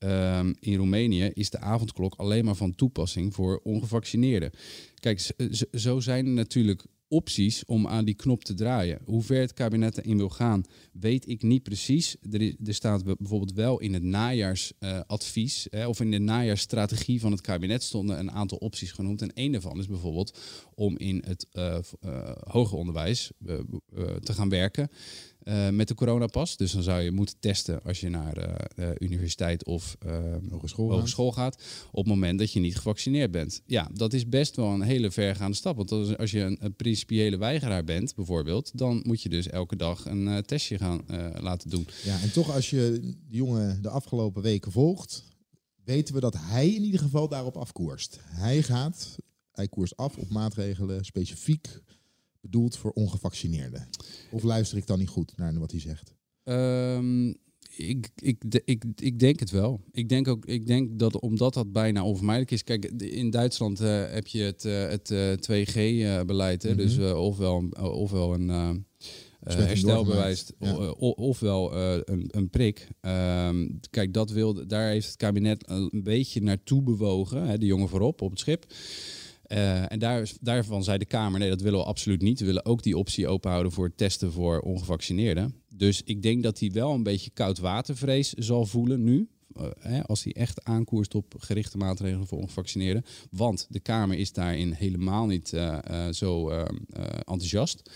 Ehm, 0.00 0.52
in 0.60 0.76
Roemenië 0.76 1.30
is 1.34 1.50
de 1.50 1.58
avondklok 1.58 2.14
alleen 2.14 2.44
maar 2.44 2.54
van 2.54 2.74
toepassing 2.74 3.34
voor 3.34 3.60
ongevaccineerden. 3.62 4.50
Kijk, 4.94 5.20
z- 5.20 5.60
zo 5.72 6.00
zijn 6.00 6.26
er 6.26 6.32
natuurlijk 6.32 6.84
opties 7.08 7.64
om 7.64 7.86
aan 7.86 8.04
die 8.04 8.14
knop 8.14 8.44
te 8.44 8.54
draaien. 8.54 8.98
Hoe 9.04 9.22
ver 9.22 9.40
het 9.40 9.52
kabinet 9.52 9.98
erin 9.98 10.16
wil 10.16 10.28
gaan, 10.28 10.64
weet 10.92 11.28
ik 11.28 11.42
niet 11.42 11.62
precies. 11.62 12.16
Er, 12.30 12.40
is, 12.42 12.54
er 12.64 12.74
staat 12.74 13.04
be- 13.04 13.16
bijvoorbeeld 13.18 13.52
wel 13.52 13.80
in 13.80 13.92
het 13.94 14.02
najaarsadvies 14.02 15.68
eh, 15.68 15.88
of 15.88 16.00
in 16.00 16.10
de 16.10 16.18
najaarsstrategie 16.18 17.20
van 17.20 17.30
het 17.32 17.40
kabinet 17.40 17.82
stonden 17.82 18.18
een 18.18 18.30
aantal 18.30 18.58
opties 18.58 18.92
genoemd. 18.92 19.22
En 19.22 19.30
een 19.34 19.52
daarvan 19.52 19.78
is 19.78 19.86
bijvoorbeeld 19.86 20.38
om 20.74 20.98
in 20.98 21.22
het 21.26 21.46
eh, 21.52 21.78
eh, 22.00 22.32
hoger 22.48 22.78
onderwijs 22.78 23.30
eh, 23.46 23.54
eh, 23.54 24.14
te 24.16 24.32
gaan 24.32 24.48
werken 24.48 24.88
eh, 25.42 25.68
met 25.68 25.88
de 25.88 25.94
coronapas. 25.94 26.56
Dus 26.56 26.72
dan 26.72 26.82
zou 26.82 27.00
je 27.00 27.10
moeten 27.10 27.34
testen 27.40 27.82
als 27.82 28.00
je 28.00 28.08
naar 28.08 28.36
eh, 28.36 28.88
eh, 28.90 28.94
universiteit 28.98 29.64
of 29.64 29.96
eh, 29.98 30.18
Hogeschool 30.50 30.86
gaat. 30.88 30.96
hogeschool 30.96 31.32
gaat. 31.32 31.62
Op 31.90 31.96
het 32.04 32.06
moment 32.06 32.38
dat 32.38 32.52
je 32.52 32.60
niet 32.60 32.76
gevaccineerd 32.76 33.30
bent. 33.30 33.62
Ja, 33.66 33.90
dat 33.94 34.12
is 34.12 34.28
best 34.28 34.56
wel 34.56 34.68
een 34.72 34.82
hele 34.82 35.10
vergaande 35.10 35.56
stap. 35.56 35.76
Want 35.76 35.92
als- 35.92 36.16
als 36.16 36.30
je 36.30 36.40
een, 36.40 36.56
een 36.60 36.74
principiële 36.76 37.36
weigeraar 37.38 37.84
bent, 37.84 38.14
bijvoorbeeld, 38.14 38.70
dan 38.78 39.02
moet 39.06 39.22
je 39.22 39.28
dus 39.28 39.48
elke 39.48 39.76
dag 39.76 40.04
een 40.06 40.42
testje 40.46 40.78
gaan 40.78 41.00
laten 41.40 41.70
doen. 41.70 41.86
Ja, 42.04 42.20
en 42.20 42.32
toch 42.32 42.50
als 42.54 42.70
je 42.70 42.98
die 43.02 43.16
jongen 43.28 43.82
de 43.82 43.88
afgelopen 43.88 44.42
weken 44.42 44.72
volgt, 44.72 45.24
weten 45.84 46.14
we 46.14 46.20
dat 46.20 46.36
hij 46.38 46.68
in 46.70 46.82
ieder 46.82 47.00
geval 47.00 47.28
daarop 47.28 47.56
afkoerst. 47.56 48.18
Hij 48.22 48.62
gaat, 48.62 49.16
hij 49.52 49.68
koerst 49.68 49.96
af 49.96 50.16
op 50.16 50.28
maatregelen 50.28 51.04
specifiek 51.04 51.68
bedoeld 52.40 52.76
voor 52.76 52.90
ongevaccineerden. 52.92 53.88
Of 54.30 54.42
luister 54.42 54.78
ik 54.78 54.86
dan 54.86 54.98
niet 54.98 55.08
goed 55.08 55.32
naar 55.36 55.58
wat 55.58 55.70
hij 55.70 55.80
zegt? 55.80 56.14
Ehm, 56.44 57.28
ik, 57.76 58.08
ik, 58.16 58.50
de- 58.50 58.62
ik, 58.64 58.84
ik 58.96 59.18
denk 59.18 59.40
het 59.40 59.50
wel. 59.50 59.80
Ik 59.92 60.08
denk 60.08 60.28
ook, 60.28 60.46
ik 60.46 60.66
denk 60.66 60.98
dat 60.98 61.20
omdat 61.20 61.54
dat 61.54 61.72
bijna 61.72 62.04
onvermijdelijk 62.04 62.50
is. 62.50 62.64
Kijk, 62.64 62.84
in 63.02 63.30
Duitsland 63.30 63.80
eh, 63.80 64.10
heb 64.12 64.26
je 64.26 64.42
het, 64.42 64.64
eh, 64.64 64.88
het 64.88 65.10
eh, 65.10 65.32
2G-beleid. 65.62 66.62
hè 66.62 66.74
Dus 66.74 66.96
eh, 66.98 67.22
ofwel, 67.24 67.68
ofwel 67.80 68.34
een 68.34 68.50
eh, 68.50 68.68
eh, 68.68 68.76
Besmetting 69.40 69.66
herstelbewijs, 69.68 70.50
ja. 70.58 70.90
ofwel 71.00 71.72
eh, 71.74 71.98
een, 72.04 72.24
een 72.30 72.50
prik. 72.50 72.88
Ehm, 73.00 73.68
kijk, 73.90 74.14
dat 74.14 74.30
wil, 74.30 74.66
daar 74.66 74.88
heeft 74.88 75.06
het 75.06 75.16
kabinet 75.16 75.68
een 75.70 75.90
beetje 76.02 76.42
naartoe 76.42 76.82
bewogen. 76.82 77.46
Hè, 77.46 77.58
de 77.58 77.66
jongen 77.66 77.88
voorop 77.88 78.20
op 78.22 78.30
het 78.30 78.38
schip. 78.40 78.66
Eh, 79.50 79.92
en 79.92 79.98
daar, 79.98 80.30
daarvan 80.40 80.84
zei 80.84 80.98
de 80.98 81.04
Kamer, 81.04 81.38
nee, 81.40 81.48
dat 81.48 81.60
willen 81.60 81.78
we 81.78 81.84
absoluut 81.84 82.22
niet. 82.22 82.40
We 82.40 82.46
willen 82.46 82.64
ook 82.64 82.82
die 82.82 82.98
optie 82.98 83.28
openhouden 83.28 83.72
voor 83.72 83.84
het 83.86 83.96
testen 83.96 84.32
voor 84.32 84.60
ongevaccineerden. 84.60 85.54
Dus 85.74 86.02
ik 86.04 86.22
denk 86.22 86.42
dat 86.42 86.58
hij 86.58 86.70
wel 86.70 86.92
een 86.94 87.02
beetje 87.02 87.30
koudwatervrees 87.30 88.32
zal 88.32 88.66
voelen 88.66 89.02
nu. 89.04 89.28
eh, 89.54 89.66
hè, 89.78 90.02
als 90.06 90.24
hij 90.24 90.32
echt 90.32 90.64
aankoerst 90.64 91.14
op 91.14 91.34
gerichte 91.38 91.76
maatregelen 91.76 92.26
voor 92.26 92.38
ongevaccineerden. 92.38 93.04
Want 93.30 93.66
de 93.70 93.80
Kamer 93.80 94.18
is 94.18 94.32
daarin 94.32 94.72
helemaal 94.72 95.26
niet 95.26 95.52
eh, 95.52 96.08
zo 96.08 96.48
eh, 96.50 96.60
eh, 96.60 97.04
enthousiast. 97.14 97.90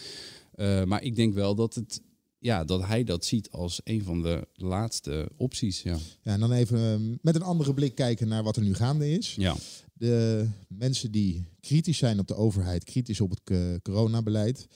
Maar 0.85 1.03
ik 1.03 1.17
denk 1.17 1.35
wel 1.35 1.55
dat, 1.55 1.75
het, 1.75 2.01
ja, 2.39 2.65
dat 2.65 2.87
hij 2.87 3.05
dat 3.05 3.25
ziet 3.25 3.51
als 3.51 3.81
een 3.85 4.03
van 4.05 4.23
de 4.23 4.47
laatste 4.55 5.29
opties. 5.37 5.83
Ja. 5.83 5.97
Ja, 6.23 6.33
en 6.33 6.41
dan 6.41 6.53
even 6.53 6.79
eh, 6.93 7.17
met 7.23 7.35
een 7.35 7.43
andere 7.43 7.75
blik 7.75 7.95
kijken 7.95 8.29
naar 8.29 8.43
wat 8.43 8.57
er 8.57 8.63
nu 8.63 8.75
gaande 8.75 9.11
is. 9.11 9.35
ja. 9.39 9.57
De 9.97 10.49
mensen 10.69 11.13
die 11.13 11.45
kritisch 11.61 11.99
zijn 11.99 12.19
op 12.19 12.27
de 12.27 12.35
overheid, 12.35 12.85
kritisch 12.85 13.21
op 13.21 13.31
het 13.31 13.83
coronabeleid, 13.83 14.67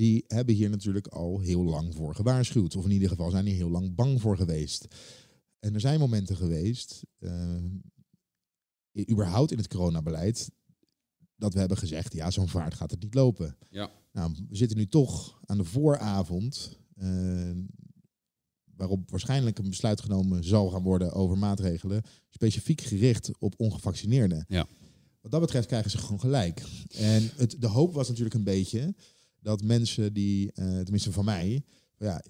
die 0.00 0.24
hebben 0.26 0.54
hier 0.54 0.70
natuurlijk 0.70 1.06
al 1.06 1.40
heel 1.40 1.64
lang 1.64 1.94
voor 1.94 2.14
gewaarschuwd. 2.14 2.76
Of 2.76 2.84
in 2.84 2.90
ieder 2.90 3.08
geval 3.08 3.30
zijn 3.30 3.46
hier 3.46 3.54
heel 3.54 3.70
lang 3.70 3.94
bang 3.94 4.20
voor 4.20 4.36
geweest. 4.36 4.86
En 5.58 5.74
er 5.74 5.80
zijn 5.80 6.00
momenten 6.00 6.36
geweest, 6.36 7.02
eh, 7.18 7.64
überhaupt 9.10 9.50
in 9.50 9.58
het 9.58 9.68
coronabeleid, 9.68 10.50
dat 11.36 11.52
we 11.52 11.58
hebben 11.58 11.76
gezegd, 11.76 12.12
ja, 12.12 12.30
zo'n 12.30 12.48
vaart 12.48 12.74
gaat 12.74 12.90
het 12.90 13.02
niet 13.02 13.14
lopen. 13.14 13.56
Ja. 13.70 13.90
Nou, 14.12 14.34
we 14.48 14.56
zitten 14.56 14.76
nu 14.76 14.86
toch 14.86 15.40
aan 15.44 15.56
de 15.56 15.64
vooravond, 15.64 16.78
eh, 16.94 17.50
waarop 18.80 19.10
waarschijnlijk 19.10 19.58
een 19.58 19.68
besluit 19.68 20.00
genomen 20.00 20.44
zal 20.44 20.68
gaan 20.68 20.82
worden 20.82 21.12
over 21.12 21.38
maatregelen, 21.38 22.02
specifiek 22.28 22.80
gericht 22.80 23.30
op 23.38 23.54
ongevaccineerden. 23.56 24.44
Ja. 24.48 24.66
Wat 25.20 25.30
dat 25.30 25.40
betreft 25.40 25.66
krijgen 25.66 25.90
ze 25.90 25.98
gewoon 25.98 26.20
gelijk. 26.20 26.62
En 26.90 27.30
het, 27.36 27.56
de 27.58 27.66
hoop 27.66 27.94
was 27.94 28.08
natuurlijk 28.08 28.34
een 28.34 28.44
beetje 28.44 28.94
dat 29.40 29.62
mensen 29.62 30.12
die, 30.12 30.52
eh, 30.52 30.64
tenminste 30.64 31.12
van 31.12 31.24
mij, 31.24 31.64
ja, 31.98 32.22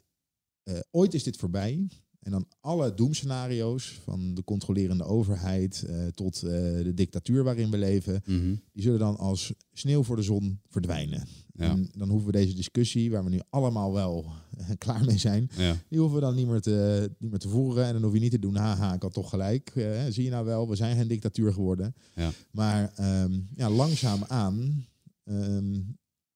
eh, 0.63 0.79
ooit 0.91 1.15
is 1.15 1.23
dit 1.23 1.37
voorbij. 1.37 1.89
En 2.21 2.31
dan 2.31 2.47
alle 2.61 2.95
doemscenario's, 2.95 4.01
van 4.05 4.35
de 4.35 4.45
controlerende 4.45 5.05
overheid 5.05 5.83
eh, 5.83 6.07
tot 6.07 6.43
eh, 6.43 6.51
de 6.83 6.93
dictatuur 6.95 7.45
waarin 7.45 7.71
we 7.71 7.79
leven, 7.79 8.23
Mhm. 8.27 8.55
die 8.73 8.83
zullen 8.83 8.99
dan 8.99 9.17
als 9.17 9.53
sneeuw 9.73 10.03
voor 10.03 10.17
de 10.17 10.23
zon 10.23 10.61
verdwijnen. 10.69 11.27
Ja. 11.53 11.71
En 11.71 11.91
dan 11.97 12.09
hoeven 12.09 12.27
we 12.27 12.33
deze 12.33 12.55
discussie, 12.55 13.11
waar 13.11 13.25
we 13.25 13.31
nu 13.31 13.41
allemaal 13.51 13.93
wel 13.93 14.27
klaar 14.79 15.05
mee 15.05 15.19
zijn, 15.19 15.51
Ja. 15.57 15.77
die 15.89 15.99
hoeven 15.99 16.17
we 16.19 16.25
dan 16.25 16.35
niet 16.35 16.47
meer, 16.47 16.61
te, 16.61 17.11
niet 17.19 17.31
meer 17.31 17.39
te 17.41 17.49
voeren. 17.49 17.85
En 17.87 17.93
dan 17.93 18.03
hoef 18.03 18.13
je 18.13 18.21
niet 18.21 18.31
te 18.31 18.39
doen, 18.39 18.57
haha, 18.57 18.95
ik 18.95 19.03
had 19.03 19.13
toch 19.13 19.29
gelijk. 19.31 19.73
Eh, 19.75 20.01
zie 20.09 20.25
je 20.25 20.31
nou 20.31 20.45
wel, 20.45 20.69
we 20.69 20.77
zijn 20.77 20.97
geen 20.97 21.09
dictatuur 21.09 21.53
geworden. 21.53 21.95
Ja. 22.15 22.31
Maar 22.51 22.93
ehm 22.97 23.41
ja, 23.55 23.71
langzaamaan 23.71 24.87
ehm 25.25 25.81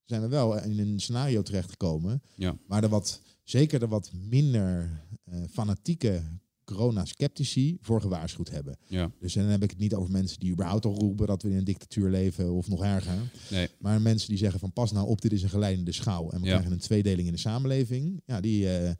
zijn 0.05 0.21
we 0.23 0.29
wel 0.29 0.63
in 0.63 0.79
een 0.79 1.01
scenario 1.01 1.43
terechtgekomen 1.43 2.23
Ja. 2.37 2.57
waar 2.67 2.83
er 2.83 2.89
wat, 2.89 3.21
zeker 3.45 3.79
de 3.79 3.89
wat 3.89 4.11
minder 4.13 5.03
eh, 5.25 5.39
fanatieke 5.51 6.23
corona-sceptici 6.65 7.79
voor 7.81 8.01
gewaarschuwd 8.01 8.51
hebben. 8.51 8.77
Ja. 8.87 9.11
Dus 9.21 9.33
dan 9.33 9.45
heb 9.45 9.63
ik 9.63 9.71
het 9.71 9.79
niet 9.79 9.95
over 9.95 10.11
mensen 10.11 10.39
die 10.39 10.53
überhaupt 10.53 10.85
al 10.85 10.95
roepen 10.95 11.27
dat 11.27 11.43
we 11.43 11.51
in 11.51 11.57
een 11.57 11.65
dictatuur 11.65 12.11
leven 12.11 12.53
of 12.53 12.69
nog 12.69 12.83
erger. 12.85 13.31
Nee. 13.51 13.69
Maar 13.79 14.01
mensen 14.03 14.29
die 14.29 14.39
zeggen 14.39 14.61
van 14.61 14.73
pas 14.73 14.93
nou 14.93 15.09
op, 15.09 15.21
dit 15.21 15.33
is 15.33 15.43
een 15.43 15.49
geleidende 15.49 15.93
schaal. 15.93 16.33
En 16.33 16.41
we 16.41 16.47
Ja. 16.47 16.53
krijgen 16.53 16.73
een 16.73 16.79
tweedeling 16.79 17.27
in 17.27 17.33
de 17.33 17.39
samenleving. 17.41 18.23
Ja, 18.27 18.41
die... 18.41 18.69
eh, 18.79 18.93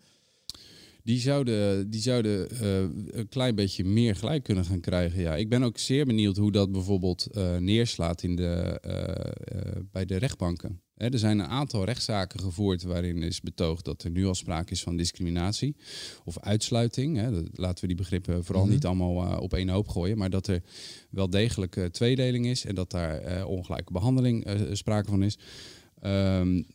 Die 1.05 1.21
zouden, 1.21 1.91
die 1.91 2.01
zouden 2.01 2.51
eh, 2.51 2.79
een 3.19 3.29
klein 3.29 3.55
beetje 3.55 3.85
meer 3.85 4.17
gelijk 4.17 4.43
kunnen 4.43 4.65
gaan 4.65 4.81
krijgen. 4.81 5.21
Ja. 5.21 5.37
Ik 5.37 5.49
ben 5.49 5.63
ook 5.63 5.79
zeer 5.79 6.07
benieuwd 6.07 6.37
hoe 6.37 6.53
dat 6.53 6.73
bijvoorbeeld 6.73 7.27
eh, 7.27 7.57
neerslaat 7.57 8.23
in 8.23 8.37
de, 8.37 8.79
eh, 8.81 9.81
bij 9.93 10.05
de 10.05 10.17
rechtbanken. 10.17 10.81
Hè, 10.95 11.09
er 11.13 11.19
zijn 11.19 11.39
een 11.39 11.47
aantal 11.47 11.85
rechtszaken 11.85 12.41
gevoerd 12.41 12.83
waarin 12.83 13.23
is 13.23 13.41
betoogd 13.41 13.85
dat 13.85 14.03
er 14.03 14.11
nu 14.11 14.27
al 14.27 14.35
sprake 14.35 14.73
is 14.73 14.83
van 14.83 14.97
discriminatie 14.97 15.77
of 16.25 16.39
uitsluiting. 16.39 17.17
Hè. 17.17 17.31
Dat- 17.31 17.49
Laten 17.59 17.81
we 17.81 17.87
die 17.87 17.97
begrippen 17.97 18.45
vooral 18.45 18.65
Mhm. 18.65 18.73
niet 18.73 18.85
allemaal 18.87 19.39
op 19.41 19.53
één 19.55 19.69
hoop 19.69 19.89
gooien, 19.89 20.19
maar 20.19 20.31
dat 20.31 20.47
er 20.47 20.63
wel 21.11 21.31
degelijk 21.31 21.89
tweedeling 21.91 22.47
is 22.47 22.65
en 22.65 22.75
dat 22.75 22.91
daar 22.91 23.47
ongelijke 23.47 23.93
behandeling 23.93 24.45
eh, 24.45 24.61
sprake 24.73 25.09
van 25.09 25.23
is. 25.23 25.39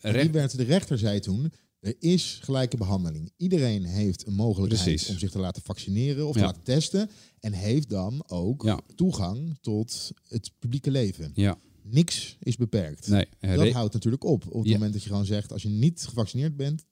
Die 0.01 0.29
werd, 0.31 0.57
de 0.57 0.63
rechter 0.63 0.97
zei 0.97 1.19
toen, 1.19 1.51
er 1.79 1.95
is 1.99 2.39
gelijke 2.43 2.77
behandeling. 2.77 3.31
Iedereen 3.37 3.83
heeft 3.85 4.27
een 4.27 4.33
mogelijkheid 4.33 4.83
Precies. 4.83 5.09
om 5.09 5.17
zich 5.19 5.31
te 5.31 5.39
laten 5.39 5.61
vaccineren 5.61 6.27
of 6.27 6.33
te 6.33 6.39
Ja. 6.39 6.45
laten 6.45 6.63
testen. 6.63 7.09
En 7.39 7.53
heeft 7.53 7.89
dan 7.89 8.23
ook 8.27 8.63
Ja. 8.63 8.79
toegang 8.95 9.57
tot 9.61 10.11
het 10.27 10.51
publieke 10.59 10.91
leven. 10.91 11.31
ja, 11.33 11.57
Niks 11.83 12.37
is 12.39 12.55
beperkt. 12.57 13.07
nee. 13.07 13.25
Dat 13.39 13.71
houdt 13.71 13.93
natuurlijk 13.93 14.23
op. 14.23 14.45
Op 14.51 14.63
het 14.63 14.71
moment 14.73 14.93
dat 14.93 15.03
je 15.03 15.09
gewoon 15.09 15.25
zegt, 15.25 15.51
als 15.51 15.61
je 15.61 15.69
niet 15.69 16.05
gevaccineerd 16.05 16.55
bent, 16.55 16.85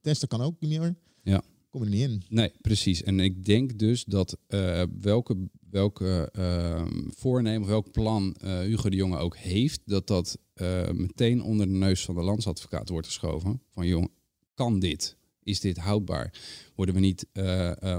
testen 0.00 0.28
kan 0.28 0.40
ook 0.40 0.60
niet 0.60 0.70
meer. 0.70 0.96
Ja. 1.22 1.42
Er 1.82 1.88
niet 1.88 2.00
in. 2.00 2.22
Nee, 2.28 2.52
precies. 2.60 3.02
En 3.02 3.20
ik 3.20 3.44
denk 3.44 3.78
dus 3.78 4.04
dat 4.04 4.36
eh, 4.46 4.82
welke, 5.00 5.36
welke 5.70 6.28
ehm, 6.32 7.00
voornemen 7.16 7.68
welk 7.68 7.90
plan 7.90 8.34
eh, 8.40 8.58
Hugo 8.58 8.88
de 8.88 8.96
Jonge 8.96 9.16
ook 9.18 9.36
heeft, 9.36 9.80
dat 9.84 10.06
dat 10.06 10.38
eh, 10.54 10.90
meteen 10.90 11.42
onder 11.42 11.66
de 11.66 11.72
neus 11.72 12.04
van 12.04 12.14
de 12.14 12.22
landsadvocaat 12.22 12.88
wordt 12.88 13.06
geschoven. 13.06 13.60
Van 13.72 13.86
jongen, 13.86 14.10
kan 14.54 14.78
dit? 14.78 15.16
Is 15.42 15.60
dit 15.60 15.76
houdbaar? 15.76 16.32
Worden 16.74 16.94
we 16.94 17.00
niet, 17.00 17.26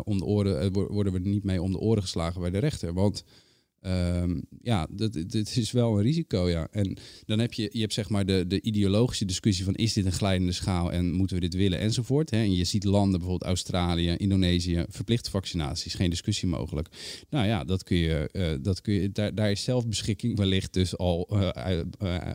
om 0.04 0.18
de 0.18 0.26
oren, 0.26 0.72
wo- 0.74 0.88
worden 0.92 1.14
we 1.14 1.20
niet 1.20 1.44
mee 1.44 1.62
om 1.62 1.72
de 1.72 1.80
oren 1.80 2.02
geslagen 2.02 2.42
bij 2.42 2.50
de 2.50 2.58
rechter? 2.58 2.94
Want 2.94 3.24
ehm, 3.86 4.39
ja, 4.62 4.88
dit, 4.91 5.32
dit 5.32 5.58
is 5.58 5.71
wel 5.71 5.98
een 5.98 6.04
risico, 6.04 6.50
ja. 6.50 6.67
En 6.71 6.98
dan 7.26 7.39
heb 7.39 7.54
je, 7.54 7.69
je 7.71 7.80
hebt 7.80 7.93
zeg 7.93 8.10
maar 8.10 8.26
de, 8.26 8.48
de 8.48 8.62
ideologische 8.62 9.26
discussie 9.26 9.65
van 9.65 9.74
is 9.74 9.93
dit 9.93 10.06
een 10.06 10.12
glijdende 10.12 10.52
schaal 10.52 10.91
en 10.91 11.12
moeten 11.12 11.36
we 11.36 11.41
dit 11.41 11.54
willen 11.54 11.80
enzovoort. 11.80 12.30
Hè? 12.30 12.38
En 12.38 12.56
je 12.56 12.63
ziet 12.63 12.84
landen, 12.84 13.19
bijvoorbeeld 13.19 13.50
Australië, 13.50 14.15
Indonesië, 14.17 14.86
verplichte 14.89 15.30
vaccinaties, 15.30 15.93
geen 15.93 16.10
discussie 16.10 16.48
mogelijk. 16.48 16.88
Nou 17.30 17.48
ja, 17.48 17.63
dat 17.63 17.84
kun 17.84 17.98
je, 17.98 18.30
eh, 18.32 18.54
dat 18.62 18.82
kun 18.82 18.93
je 18.93 19.12
daar, 19.12 19.36
daar 19.36 19.52
is 19.52 19.63
zelfbeschikking 19.63 20.38
wellicht 20.38 20.74
dus 20.74 20.98
al 20.98 21.28
eh, 21.28 21.80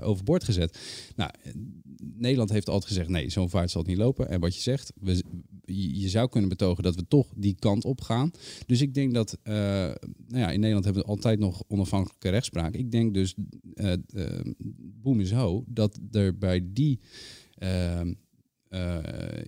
overboord 0.00 0.44
gezet. 0.44 0.78
Nou, 1.16 1.30
Nederland 2.16 2.50
heeft 2.50 2.68
altijd 2.68 2.92
gezegd 2.92 3.08
nee, 3.08 3.30
zo'n 3.30 3.50
vaart 3.50 3.70
zal 3.70 3.80
het 3.80 3.90
niet 3.90 3.98
lopen. 3.98 4.28
En 4.28 4.40
wat 4.40 4.54
je 4.54 4.60
zegt, 4.60 4.92
we, 5.00 5.22
je 5.98 6.08
zou 6.08 6.28
kunnen 6.28 6.48
betogen 6.48 6.82
dat 6.82 6.94
we 6.94 7.04
toch 7.08 7.26
die 7.36 7.56
kant 7.58 7.84
op 7.84 8.00
gaan. 8.00 8.30
Dus 8.66 8.80
ik 8.80 8.94
denk 8.94 9.14
dat, 9.14 9.38
nou 9.42 9.94
ja, 10.28 10.50
in 10.50 10.60
Nederland 10.60 10.84
hebben 10.84 11.02
we 11.02 11.08
altijd 11.08 11.38
nog 11.40 11.62
onafhankelijke 11.68 12.28
rechtspraak. 12.28 12.74
Ik 12.74 12.90
denk 12.90 13.14
dus, 13.14 13.34
eh, 13.74 13.92
boem 14.78 15.20
is 15.20 15.32
ho, 15.32 15.64
dat 15.66 16.00
er 16.10 16.38
bij 16.38 16.60
die, 16.72 17.00
eh, 17.54 18.00
eh, 18.00 18.08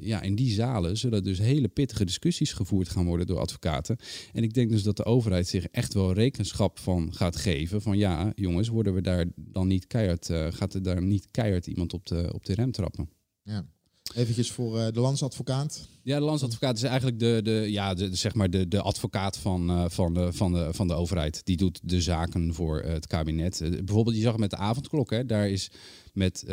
ja, 0.00 0.20
in 0.22 0.34
die 0.34 0.52
zalen 0.52 0.96
zullen 0.96 1.24
dus 1.24 1.38
hele 1.38 1.68
pittige 1.68 2.04
discussies 2.04 2.52
gevoerd 2.52 2.88
gaan 2.88 3.06
worden 3.06 3.26
door 3.26 3.38
advocaten. 3.38 3.96
En 4.32 4.42
ik 4.42 4.54
denk 4.54 4.70
dus 4.70 4.82
dat 4.82 4.96
de 4.96 5.04
overheid 5.04 5.48
zich 5.48 5.66
echt 5.66 5.94
wel 5.94 6.12
rekenschap 6.12 6.78
van 6.78 7.14
gaat 7.14 7.36
geven. 7.36 7.82
Van 7.82 7.98
ja, 7.98 8.32
jongens, 8.34 8.68
worden 8.68 8.94
we 8.94 9.00
daar 9.00 9.26
dan 9.34 9.66
niet 9.66 9.86
keihard, 9.86 10.30
gaat 10.50 10.74
er 10.74 10.82
daar 10.82 11.02
niet 11.02 11.30
keihard 11.30 11.66
iemand 11.66 11.92
op 11.92 12.06
de, 12.06 12.30
op 12.34 12.44
de 12.44 12.54
rem 12.54 12.72
trappen? 12.72 13.10
Ja. 13.42 13.66
Eventjes 14.14 14.50
voor 14.50 14.92
de 14.92 15.00
landsadvocaat. 15.00 15.88
Ja, 16.04 16.18
de 16.18 16.24
landsadvocaat 16.24 16.76
is 16.76 16.82
eigenlijk 16.82 17.18
de, 17.18 17.40
de, 17.42 17.66
ja, 17.70 17.94
de, 17.94 18.14
zeg 18.14 18.34
maar 18.34 18.50
de, 18.50 18.68
de 18.68 18.80
advocaat 18.80 19.38
van, 19.38 19.70
eh, 19.70 19.84
van, 19.88 20.14
de, 20.14 20.32
van, 20.32 20.52
de, 20.52 20.68
van 20.72 20.88
de 20.88 20.94
overheid. 20.94 21.40
Die 21.44 21.56
doet 21.56 21.80
de 21.82 22.00
zaken 22.00 22.54
voor 22.54 22.80
eh, 22.80 22.92
het 22.92 23.06
kabinet. 23.06 23.60
Eh, 23.60 23.70
bijvoorbeeld, 23.70 24.16
je 24.16 24.22
zag 24.22 24.32
het 24.32 24.40
met 24.40 24.50
de 24.50 24.56
avondklok. 24.56 25.10
Hè, 25.10 25.26
daar 25.26 25.48
is 25.48 25.70
met, 26.12 26.44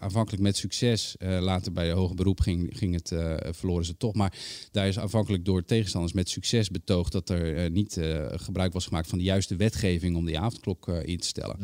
aanvankelijk 0.00 0.42
met 0.42 0.56
succes, 0.56 1.16
later 1.18 1.72
bij 1.72 1.86
de 1.86 1.92
hoge 1.92 2.14
beroep 2.14 2.40
ging, 2.40 2.70
ging 2.76 2.94
het, 2.94 3.12
verloren 3.56 3.84
ze 3.84 3.96
toch. 3.96 4.14
Maar 4.14 4.38
daar 4.70 4.88
is 4.88 4.98
aanvankelijk 4.98 5.44
door 5.44 5.64
tegenstanders 5.64 6.12
met 6.12 6.28
succes 6.28 6.70
betoogd 6.70 7.12
dat 7.12 7.28
er 7.28 7.70
niet 7.70 8.00
gebruik 8.30 8.72
was 8.72 8.86
gemaakt 8.86 9.08
van 9.08 9.18
de 9.18 9.24
juiste 9.24 9.56
wetgeving 9.56 10.16
om 10.16 10.24
die 10.24 10.38
avondklok 10.38 10.88
in 10.88 11.18
te 11.18 11.26
stellen. 11.26 11.56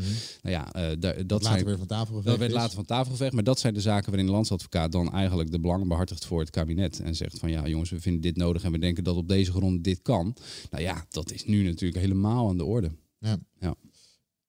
Nou 0.42 0.54
ja, 0.56 0.94
dat 0.96 1.28
Dat 1.28 1.44
zijn, 1.44 1.64
weer 1.64 1.78
van 1.78 1.86
tafel 1.86 2.06
geveegd 2.06 2.26
dat 2.26 2.38
werd 2.38 2.52
later 2.52 2.74
van 2.74 2.84
tafel 2.84 3.12
geveegd, 3.12 3.32
maar 3.32 3.44
dat 3.44 3.60
zijn 3.60 3.74
de 3.74 3.80
zaken 3.80 4.08
waarin 4.08 4.26
de 4.26 4.32
landsadvocaat 4.32 4.92
dan 4.92 5.12
eigenlijk 5.12 5.50
de 5.50 5.60
belangen 5.60 5.88
behartigt 5.88 6.26
voor 6.26 6.40
het 6.40 6.50
kabinet. 6.50 7.00
En 7.00 7.14
zegt 7.14 7.33
van 7.38 7.50
ja 7.50 7.68
jongens, 7.68 7.90
we 7.90 8.00
vinden 8.00 8.20
dit 8.22 8.36
nodig 8.36 8.64
en 8.64 8.72
we 8.72 8.78
denken 8.78 9.04
dat 9.04 9.16
op 9.16 9.28
deze 9.28 9.52
grond 9.52 9.84
dit 9.84 10.02
kan. 10.02 10.36
Nou 10.70 10.82
ja, 10.82 11.06
dat 11.08 11.32
is 11.32 11.44
nu 11.44 11.62
natuurlijk 11.64 12.00
helemaal 12.00 12.48
aan 12.48 12.56
de 12.56 12.64
orde. 12.64 12.90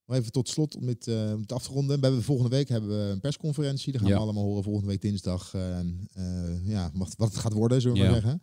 Maar 0.06 0.18
even 0.18 0.32
tot 0.32 0.50
slot 0.50 0.76
om 0.76 0.86
dit 0.86 1.08
eh, 1.08 1.34
af 1.48 1.64
te 1.64 1.72
ronden. 1.74 2.00
We 2.00 2.06
hebben, 2.06 2.24
volgende 2.24 2.50
week 2.56 2.70
hebben 2.70 2.90
we 2.90 3.12
een 3.12 3.20
persconferentie. 3.20 3.92
Daar 3.92 4.02
gaan 4.02 4.10
Ja. 4.10 4.16
we 4.16 4.22
allemaal 4.22 4.44
horen 4.44 4.64
volgende 4.64 4.88
week 4.90 5.02
dinsdag. 5.02 5.54
eh, 5.54 6.68
ja, 6.68 6.92
wat, 6.94 7.14
wat 7.18 7.28
het 7.32 7.38
gaat 7.38 7.54
worden, 7.54 7.82
zullen 7.82 7.98
we 7.98 8.04
Ja. 8.04 8.12
maar 8.12 8.22
zeggen. 8.22 8.42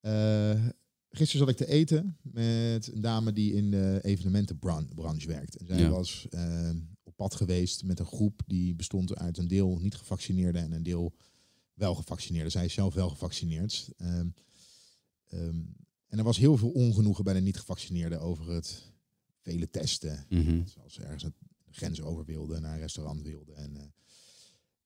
Eh, 0.00 0.66
gisteren 1.10 1.46
zat 1.46 1.60
ik 1.60 1.66
te 1.66 1.72
eten 1.72 2.16
met 2.22 2.92
een 2.92 3.00
dame 3.00 3.32
die 3.32 3.52
in 3.52 3.70
de 3.70 3.98
evenementenbranche 4.02 5.26
werkt. 5.26 5.56
En 5.56 5.66
zij 5.66 5.78
Ja. 5.78 5.88
was 5.88 6.26
op 7.02 7.16
pad 7.16 7.34
geweest 7.34 7.84
met 7.84 7.98
een 7.98 8.06
groep 8.06 8.40
die 8.46 8.74
bestond 8.74 9.14
uit 9.16 9.38
een 9.38 9.48
deel 9.48 9.78
niet 9.80 9.94
gevaccineerden 9.94 10.62
en 10.62 10.72
een 10.72 10.82
deel 10.82 11.12
wel 11.76 11.94
gevaccineerden. 11.94 12.52
Zij 12.52 12.64
is 12.64 12.72
zelf 12.72 12.94
wel 12.94 13.08
gevaccineerd. 13.08 13.88
Ehm, 13.96 14.28
ehm, 15.28 15.60
en 16.08 16.18
er 16.18 16.24
was 16.24 16.36
heel 16.38 16.56
veel 16.56 16.70
ongenoegen 16.70 17.24
bij 17.24 17.34
de 17.34 17.40
niet 17.40 17.56
gevaccineerden 17.58 18.20
over 18.20 18.50
het 18.50 18.92
vele 19.40 19.70
testen. 19.70 20.26
Mhm. 20.28 20.62
Zoals 20.66 20.94
ze 20.94 21.02
ergens 21.02 21.22
een 21.22 21.34
grens 21.70 22.00
over 22.02 22.24
wilden, 22.24 22.62
naar 22.62 22.72
een 22.72 22.78
restaurant 22.80 23.22
wilden. 23.22 23.56
En, 23.56 23.76
eh, 23.76 23.82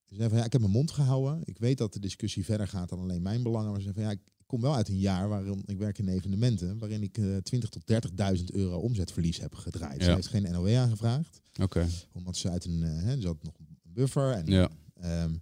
ze 0.04 0.14
zei 0.14 0.28
van 0.28 0.38
ja, 0.38 0.44
ik 0.44 0.52
heb 0.52 0.60
mijn 0.60 0.72
mond 0.72 0.90
gehouden. 0.90 1.40
Ik 1.44 1.58
weet 1.58 1.78
dat 1.78 1.92
de 1.92 2.00
discussie 2.00 2.44
verder 2.44 2.68
gaat 2.68 2.88
dan 2.88 2.98
alleen 3.00 3.22
mijn 3.22 3.42
belangen. 3.42 3.70
Maar 3.70 3.80
ze 3.80 3.92
zei 3.92 3.94
van 3.94 4.02
ja, 4.02 4.10
ik 4.10 4.20
kom 4.46 4.60
wel 4.60 4.74
uit 4.74 4.88
een 4.88 4.98
jaar 4.98 5.28
waarin 5.28 5.62
ik 5.66 5.78
werk 5.78 5.98
in 5.98 6.08
evenementen, 6.08 6.78
waarin 6.78 7.02
ik 7.02 7.18
eh 7.18 7.36
20 7.36 7.68
tot 7.68 7.86
30.000 7.86 8.52
euro 8.52 8.78
omzetverlies 8.78 9.38
heb 9.38 9.54
gedraaid. 9.54 10.02
Ze 10.02 10.10
heeft 10.14 10.26
geen 10.26 10.42
NOW 10.52 10.76
aangevraagd, 10.76 11.40
Oké. 11.60 11.88
omdat 12.12 12.36
ze 12.36 12.50
uit 12.50 12.64
een, 12.64 12.82
eh, 12.82 13.02
hè, 13.02 13.20
ze 13.20 13.26
had 13.26 13.42
nog 13.42 13.58
een 13.58 13.78
buffer. 13.82 14.32
En, 14.32 14.46
Ja. 14.46 14.70
ehm, 14.94 15.36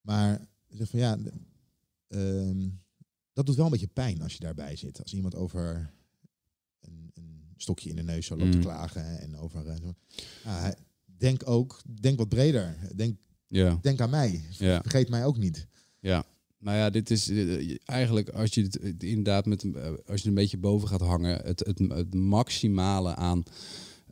maar 0.00 0.48
ze 0.68 0.76
zegt 0.76 0.90
van 0.90 0.98
ja, 1.00 1.18
ehm, 2.08 2.68
dat 3.32 3.46
doet 3.46 3.56
wel 3.56 3.64
een 3.64 3.70
beetje 3.70 3.86
pijn 3.86 4.22
als 4.22 4.32
je 4.32 4.38
daarbij 4.40 4.76
zit. 4.76 5.02
Als 5.02 5.14
iemand 5.14 5.34
over 5.34 5.90
een, 6.80 7.10
een 7.14 7.44
stokje 7.56 7.90
in 7.90 7.96
de 7.96 8.02
neus 8.02 8.26
zo 8.26 8.36
loopt 8.36 8.50
te 8.52 8.56
Mm. 8.56 8.62
klagen 8.64 9.18
en 9.20 9.36
over. 9.36 9.66
eh, 10.44 10.68
denk 11.04 11.48
ook, 11.48 11.82
denk 12.00 12.18
wat 12.18 12.28
breder. 12.28 12.76
Denk, 12.96 13.18
Ja. 13.48 13.78
denk 13.82 14.00
aan 14.00 14.10
mij. 14.10 14.44
Ja. 14.58 14.80
Vergeet 14.80 15.08
mij 15.08 15.24
ook 15.24 15.38
niet. 15.38 15.66
Ja. 16.00 16.24
Nou 16.58 16.76
ja, 16.76 16.90
dit 16.90 17.10
is 17.10 17.28
eh, 17.28 17.76
eigenlijk 17.84 18.28
als 18.28 18.54
je 18.54 18.62
het 18.62 19.02
inderdaad 19.02 19.46
met 19.46 19.62
een- 19.62 19.74
eh, 19.74 19.92
als 20.06 20.22
je 20.22 20.28
een 20.28 20.34
beetje 20.34 20.58
boven 20.58 20.88
gaat 20.88 21.00
hangen, 21.00 21.44
het, 21.44 21.58
het, 21.66 21.78
het 21.78 22.14
maximale 22.14 23.14
aan 23.14 23.42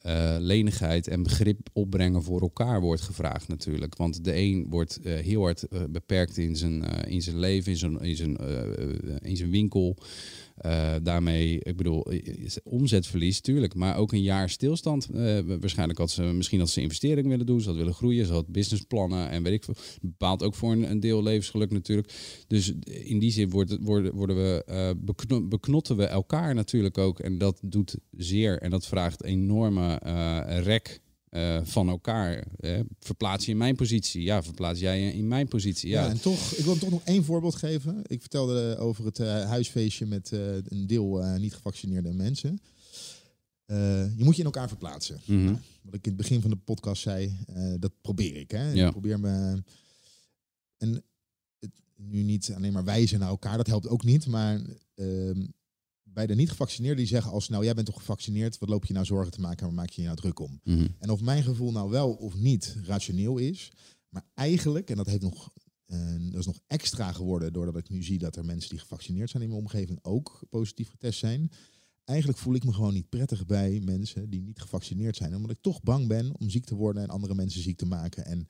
eh, 0.05 0.37
lenigheid 0.39 1.09
en 1.09 1.23
begrip 1.23 1.69
opbrengen 1.73 2.23
voor 2.23 2.41
elkaar 2.41 2.81
wordt 2.81 3.03
gevraagd 3.03 3.49
natuurlijk. 3.49 3.97
Want 3.97 4.25
de 4.25 4.37
een 4.37 4.67
wordt 4.71 5.01
eh, 5.01 5.15
heel 5.15 5.43
hard 5.43 5.63
eh, 5.63 5.83
beperkt 5.91 6.37
in 6.37 6.57
zijn, 6.57 6.83
in 7.09 7.23
zijn 7.23 7.39
leven, 7.39 7.73
in 7.73 7.79
zijn, 7.79 8.01
in 8.01 8.17
zijn, 8.17 8.37
in 9.23 9.37
zijn 9.37 9.51
winkel. 9.51 9.97
Eh, 10.55 10.95
daarmee, 11.03 11.61
ik 11.63 11.77
bedoel, 11.77 12.07
omzetverlies 12.65 13.41
tuurlijk, 13.41 13.75
maar 13.75 13.97
ook 13.97 14.13
een 14.13 14.23
jaar 14.23 14.51
stilstand. 14.51 15.09
Eh, 15.11 15.39
waarschijnlijk 15.61 15.99
had 15.99 16.11
ze 16.11 16.23
misschien 16.23 16.59
had 16.59 16.71
ze 16.71 16.81
investeringen 16.81 17.31
willen 17.31 17.47
doen, 17.47 17.61
ze 17.61 17.69
had 17.69 17.77
willen 17.77 17.95
groeien, 17.95 18.27
ze 18.27 18.33
had 18.33 18.49
businessplannen 18.49 19.31
en 19.31 19.43
weet 19.43 19.53
ik 19.53 19.65
veel. 19.65 19.75
Bepaalt 20.01 20.43
ook 20.43 20.55
voor 20.55 20.73
een, 20.73 20.91
een 20.91 21.01
deel 21.01 21.23
levensgeluk 21.23 21.71
natuurlijk. 21.71 22.13
Dus 22.47 22.73
in 22.85 23.19
die 23.19 23.31
zin 23.31 23.51
wordt, 23.51 23.77
worden, 23.81 24.15
worden 24.15 24.37
we, 24.37 24.95
bekno- 24.99 25.47
beknotten 25.47 25.97
we 25.97 26.05
elkaar 26.05 26.55
natuurlijk 26.55 26.99
ook. 26.99 27.21
En 27.21 27.39
dat 27.39 27.61
doet 27.63 27.97
zeer 28.17 28.59
en 28.59 28.71
dat 28.71 28.87
vraagt 28.87 29.25
enorme 29.25 29.95
rek. 30.63 31.03
Eh, 31.35 31.61
van 31.63 31.89
elkaar. 31.89 32.45
Hè. 32.57 32.83
Verplaats 33.01 33.45
je 33.45 33.51
in 33.51 33.57
mijn 33.57 33.77
positie? 33.77 34.23
Ja, 34.23 34.43
verplaats 34.43 34.81
jij 34.81 35.01
je 35.01 35.13
in 35.13 35.29
mijn 35.29 35.49
positie? 35.49 35.91
Ja, 35.91 36.05
Ja, 36.05 36.11
en 36.11 36.21
toch, 36.21 36.53
ik 36.53 36.65
wil 36.65 36.79
toch 36.79 36.91
nog 36.91 37.03
één 37.05 37.25
voorbeeld 37.25 37.55
geven. 37.55 38.03
Ik 38.07 38.21
vertelde 38.21 38.77
over 38.79 39.05
het 39.05 39.19
eh, 39.19 39.45
huisfeestje 39.47 40.07
met 40.07 40.33
eh, 40.33 40.55
een 40.55 40.87
deel 40.87 41.23
niet 41.39 41.55
gevaccineerde 41.55 42.13
mensen. 42.13 42.61
Je 43.67 44.25
moet 44.25 44.35
je 44.35 44.39
in 44.39 44.45
elkaar 44.45 44.69
verplaatsen. 44.69 45.21
Mhm. 45.25 45.45
Nou, 45.45 45.59
wat 45.83 45.95
ik 45.95 46.07
in 46.07 46.13
het 46.13 46.21
begin 46.21 46.41
van 46.41 46.51
de 46.51 46.57
podcast 46.57 47.03
zei, 47.03 47.37
dat 47.79 47.93
probeer 48.01 48.37
ik. 48.37 48.51
Hè. 48.51 48.73
Ja. 48.73 48.87
Ik 48.87 48.93
probeer 48.93 49.21
me. 49.21 49.63
En 50.79 51.05
het, 51.59 51.71
nu 51.97 52.23
niet 52.23 52.53
alleen 52.57 52.73
maar 52.73 52.85
wijzen 52.85 53.19
naar 53.19 53.29
elkaar, 53.29 53.57
dat 53.57 53.67
helpt 53.67 53.89
ook 53.89 54.05
niet. 54.05 54.27
Maar 54.27 54.61
ehm, 54.95 55.47
bij 56.15 56.27
de 56.27 56.35
niet-gevaccineerden 56.35 56.99
die 56.99 57.07
zeggen 57.07 57.33
als 57.33 57.49
nou 57.49 57.65
jij 57.65 57.75
bent 57.75 57.87
toch 57.87 57.99
gevaccineerd, 57.99 58.59
wat 58.59 58.69
loop 58.69 58.85
je 58.85 58.93
nou 58.93 59.07
zorgen 59.07 59.33
te 59.33 59.41
maken, 59.41 59.67
waar 59.67 59.75
maak 59.75 59.91
je 59.91 60.01
je 60.01 60.07
nou 60.07 60.21
druk 60.21 60.39
om? 60.39 60.61
Mhm. 60.65 60.87
En 60.99 61.11
of 61.11 61.21
mijn 61.21 61.43
gevoel 61.43 61.73
nou 61.73 61.91
wel 61.91 62.13
of 62.13 62.37
niet 62.37 62.77
rationeel 62.83 63.39
is, 63.39 63.73
maar 64.09 64.25
eigenlijk, 64.35 64.91
en 64.91 64.97
dat, 64.97 65.07
heeft 65.07 65.23
nog, 65.23 65.51
eh, 65.87 65.99
dat 66.31 66.41
is 66.41 66.47
nog 66.47 66.61
extra 66.67 67.13
geworden 67.13 67.53
doordat 67.53 67.77
ik 67.77 67.89
nu 67.89 68.03
zie 68.03 68.19
dat 68.19 68.37
er 68.37 68.45
mensen 68.45 68.71
die 68.71 68.79
gevaccineerd 68.79 69.31
zijn 69.31 69.43
in 69.43 69.49
mijn 69.49 69.61
omgeving 69.61 69.99
ook 70.03 70.47
positief 70.51 70.89
getest 70.89 71.19
zijn. 71.19 71.51
Eigenlijk 72.05 72.39
voel 72.39 72.55
ik 72.55 72.65
me 72.65 72.73
gewoon 72.73 72.95
niet 72.95 73.09
prettig 73.09 73.47
bij 73.47 73.81
mensen 73.85 74.31
die 74.31 74.43
niet 74.43 74.61
gevaccineerd 74.61 75.17
zijn, 75.17 75.35
omdat 75.35 75.51
ik 75.51 75.61
toch 75.61 75.83
bang 75.83 76.09
ben 76.09 76.41
om 76.41 76.51
ziek 76.51 76.65
te 76.65 76.75
worden 76.75 77.03
en 77.03 77.09
andere 77.09 77.35
mensen 77.35 77.63
ziek 77.63 77.77
te 77.77 77.87
maken. 77.87 78.25
En 78.25 78.47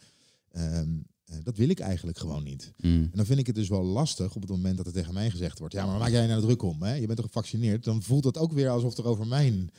ehm, 0.54 0.88
eh, 1.24 1.36
dat 1.42 1.56
wil 1.56 1.68
ik 1.68 1.78
eigenlijk 1.80 2.18
gewoon 2.18 2.42
niet. 2.44 2.72
Mhm. 2.76 2.92
En 2.92 3.10
dan 3.12 3.26
vind 3.26 3.38
ik 3.38 3.46
het 3.46 3.54
dus 3.54 3.68
wel 3.68 3.82
lastig 3.84 4.34
op 4.34 4.40
het 4.42 4.50
moment 4.50 4.76
dat 4.76 4.86
er 4.86 4.92
tegen 4.92 5.14
mij 5.14 5.30
gezegd 5.30 5.58
wordt: 5.58 5.74
ja, 5.74 5.86
maar 5.86 5.98
maak 5.98 6.10
jij 6.10 6.26
nou 6.26 6.40
druk 6.40 6.62
om? 6.62 6.82
Hè? 6.82 6.94
Je 6.94 7.06
bent 7.06 7.16
toch 7.18 7.26
gevaccineerd? 7.26 7.84
Dan 7.84 8.02
voelt 8.02 8.22
dat 8.22 8.38
ook 8.38 8.52
weer 8.52 8.68
alsof 8.68 8.96
er 8.96 9.04
over 9.06 9.26
mijn 9.26 9.70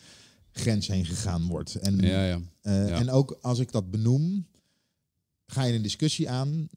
grens 0.52 0.88
heen 0.88 1.06
gegaan 1.06 1.48
wordt. 1.48 1.76
En 1.76 1.98
ja, 1.98 2.26
ja. 2.26 2.42
eh, 2.62 2.88
Ja. 2.88 3.00
En 3.00 3.10
ook 3.10 3.38
als 3.42 3.60
ik 3.60 3.72
dat 3.72 3.92
benoem, 3.92 4.48
ga 5.46 5.64
je 5.64 5.74
een 5.74 5.82
discussie 5.82 6.30
aan 6.30 6.68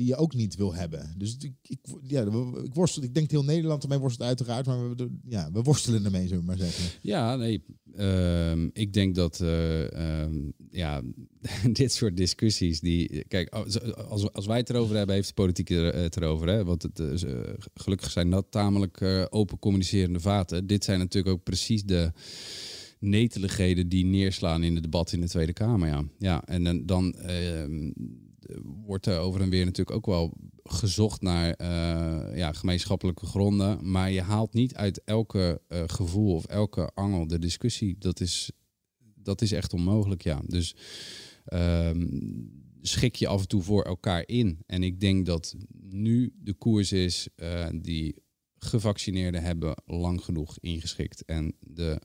die 0.00 0.08
je 0.08 0.16
ook 0.16 0.34
niet 0.34 0.56
wil 0.56 0.74
hebben. 0.74 1.14
Dus 1.16 1.36
ik, 1.40 1.76
ja, 2.02 2.22
ik, 2.64 2.74
worstel, 2.74 3.02
ik 3.02 3.14
denk 3.14 3.30
heel 3.30 3.44
Nederland 3.44 3.82
ermee 3.82 3.98
worstelt 3.98 4.28
uiteraard, 4.28 4.66
maar 4.66 4.96
we, 4.96 5.10
ja, 5.24 5.50
we 5.52 5.62
worstelen 5.62 6.04
ermee, 6.04 6.26
zullen 6.26 6.40
we 6.40 6.46
maar 6.46 6.56
zeggen. 6.56 6.84
Ja, 7.02 7.36
nee. 7.36 7.64
ehm, 7.96 8.68
ik 8.72 8.92
denk 8.92 9.14
dat 9.14 9.40
eh, 9.40 10.22
ehm, 10.22 10.36
ja, 10.70 11.02
dit 11.72 11.92
soort 11.92 12.16
discussies 12.16 12.80
die. 12.80 13.24
Kijk, 13.28 13.48
als, 13.48 13.80
als, 13.94 14.32
als 14.32 14.46
wij 14.46 14.56
het 14.56 14.70
erover 14.70 14.96
hebben, 14.96 15.14
heeft 15.14 15.28
de 15.28 15.34
politiek 15.34 15.70
er, 15.70 15.94
het 15.94 16.16
erover. 16.16 16.48
Hè? 16.48 16.64
Want 16.64 16.82
het, 16.82 17.00
eh, 17.00 17.40
gelukkig 17.74 18.10
zijn 18.10 18.30
dat 18.30 18.46
tamelijk 18.50 19.00
eh, 19.00 19.24
open 19.28 19.58
communicerende 19.58 20.20
vaten. 20.20 20.66
Dit 20.66 20.84
zijn 20.84 20.98
natuurlijk 20.98 21.34
ook 21.34 21.42
precies 21.42 21.84
de 21.84 22.12
neteligheden 22.98 23.88
die 23.88 24.04
neerslaan 24.04 24.62
in 24.62 24.74
het 24.74 24.82
debat 24.82 25.12
in 25.12 25.20
de 25.20 25.28
Tweede 25.28 25.52
Kamer. 25.52 25.88
Ja, 25.88 26.04
ja 26.18 26.44
en 26.44 26.64
dan, 26.64 26.86
dan 26.86 27.14
ehm, 27.14 27.90
wordt 28.62 29.06
er 29.06 29.18
over 29.18 29.40
en 29.40 29.50
weer 29.50 29.64
natuurlijk 29.64 29.96
ook 29.96 30.06
wel 30.06 30.32
gezocht 30.64 31.20
naar 31.20 31.52
eh, 31.52 32.36
ja, 32.36 32.52
gemeenschappelijke 32.52 33.26
gronden. 33.26 33.90
Maar 33.90 34.10
je 34.10 34.20
haalt 34.20 34.52
niet 34.52 34.74
uit 34.74 35.04
elke 35.04 35.60
eh, 35.68 35.82
gevoel 35.86 36.34
of 36.34 36.44
elke 36.44 36.90
angel 36.94 37.26
de 37.26 37.38
discussie. 37.38 37.96
Dat 37.98 38.20
is, 38.20 38.50
dat 39.14 39.42
is 39.42 39.52
echt 39.52 39.72
onmogelijk, 39.72 40.22
ja. 40.22 40.40
Dus 40.46 40.74
ehm, 41.44 42.06
schik 42.80 43.16
je 43.16 43.26
af 43.28 43.40
en 43.40 43.48
toe 43.48 43.62
voor 43.62 43.82
elkaar 43.82 44.28
in. 44.28 44.58
En 44.66 44.82
ik 44.82 45.00
denk 45.00 45.26
dat 45.26 45.56
nu 45.90 46.32
de 46.42 46.52
koers 46.52 46.92
is 46.92 47.28
eh, 47.36 47.68
die 47.74 48.14
gevaccineerden 48.58 49.42
hebben 49.42 49.74
lang 49.86 50.24
genoeg 50.24 50.58
ingeschikt. 50.58 51.24
En 51.24 51.54
de 51.60 52.00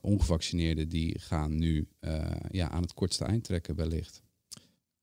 ongevaccineerden 0.00 0.88
die 0.88 1.18
gaan 1.18 1.58
nu 1.58 1.88
ja, 2.50 2.70
aan 2.70 2.82
het 2.82 2.94
kortste 2.94 3.24
eind 3.24 3.44
trekken 3.44 3.74
wellicht. 3.74 4.23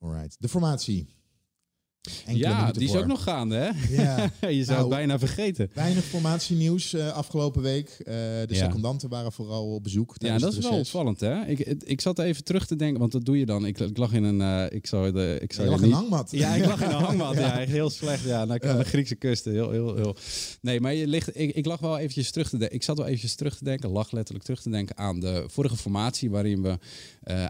Alright. 0.02 0.36
De 0.40 0.50
formatie. 0.50 1.20
Enkele 2.26 2.38
ja, 2.48 2.72
die 2.72 2.84
is 2.84 2.92
voor. 2.92 3.00
ook 3.00 3.06
nog 3.06 3.24
gaande, 3.24 3.56
hè? 3.56 3.70
Ja. 4.04 4.32
je 4.50 4.64
zou 4.64 4.66
Nou, 4.66 4.80
het 4.80 4.90
bijna 4.90 5.20
vergeten. 5.20 5.70
Weinig 5.74 6.04
formatienieuws 6.04 6.94
eh 6.94 7.12
afgelopen 7.14 7.62
week. 7.62 7.90
Eh, 7.90 8.14
de 8.14 8.46
Ja. 8.48 8.56
secondanten 8.66 9.10
waren 9.10 9.32
vooral 9.32 9.74
op 9.74 9.84
bezoek. 9.84 10.14
Ja, 10.18 10.38
dat 10.38 10.54
is 10.58 10.68
wel 10.70 10.80
opvallend, 10.80 11.20
hè? 11.20 11.46
Ik, 11.46 11.60
ik 11.84 12.02
zat 12.02 12.20
even 12.20 12.44
terug 12.44 12.68
te 12.68 12.76
denken, 12.76 13.00
want 13.00 13.12
dat 13.12 13.26
doe 13.26 13.38
je 13.40 13.46
dan. 13.46 13.66
Ik, 13.66 13.80
ik 13.80 13.98
lag 13.98 14.14
in 14.14 14.24
een... 14.24 14.42
eh, 14.42 14.76
ik 14.76 14.88
zou 14.88 15.12
de, 15.12 15.38
ik 15.42 15.54
zou 15.54 15.66
Je 15.66 15.72
lag 15.72 15.82
in 15.82 15.86
niet- 15.88 15.96
een 15.96 16.02
hangmat. 16.02 16.32
Ja, 16.32 16.54
ik 16.56 16.66
lag 16.66 16.82
in 16.82 16.90
een 16.90 17.02
hangmat. 17.06 17.36
ja. 17.36 17.58
Heel 17.58 17.90
slecht. 17.90 18.24
Ja, 18.24 18.46
naar, 18.46 18.70
aan 18.70 18.78
de 18.78 18.84
Griekse 18.84 19.16
kusten. 19.16 19.52
Heel, 19.52 19.72
heel, 19.72 19.96
heel. 19.96 20.16
Nee, 20.62 20.80
maar 20.80 20.94
je 20.94 21.08
ligt, 21.08 21.38
ik, 21.40 21.56
ik 21.56 21.66
lag 21.66 21.80
wel 21.80 21.98
eventjes 21.98 22.32
terug 22.32 22.50
te 22.50 22.58
denken. 22.58 22.76
Ik 22.76 22.84
zat 22.84 22.98
wel 22.98 23.06
eventjes 23.08 23.36
terug 23.36 23.58
te 23.58 23.64
denken, 23.64 23.90
lag 23.90 24.12
letterlijk 24.12 24.46
terug 24.46 24.62
te 24.62 24.70
denken 24.70 24.98
aan 24.98 25.20
de 25.20 25.44
vorige 25.48 25.78
formatie, 25.78 26.30
waarin 26.30 26.62
we 26.62 26.78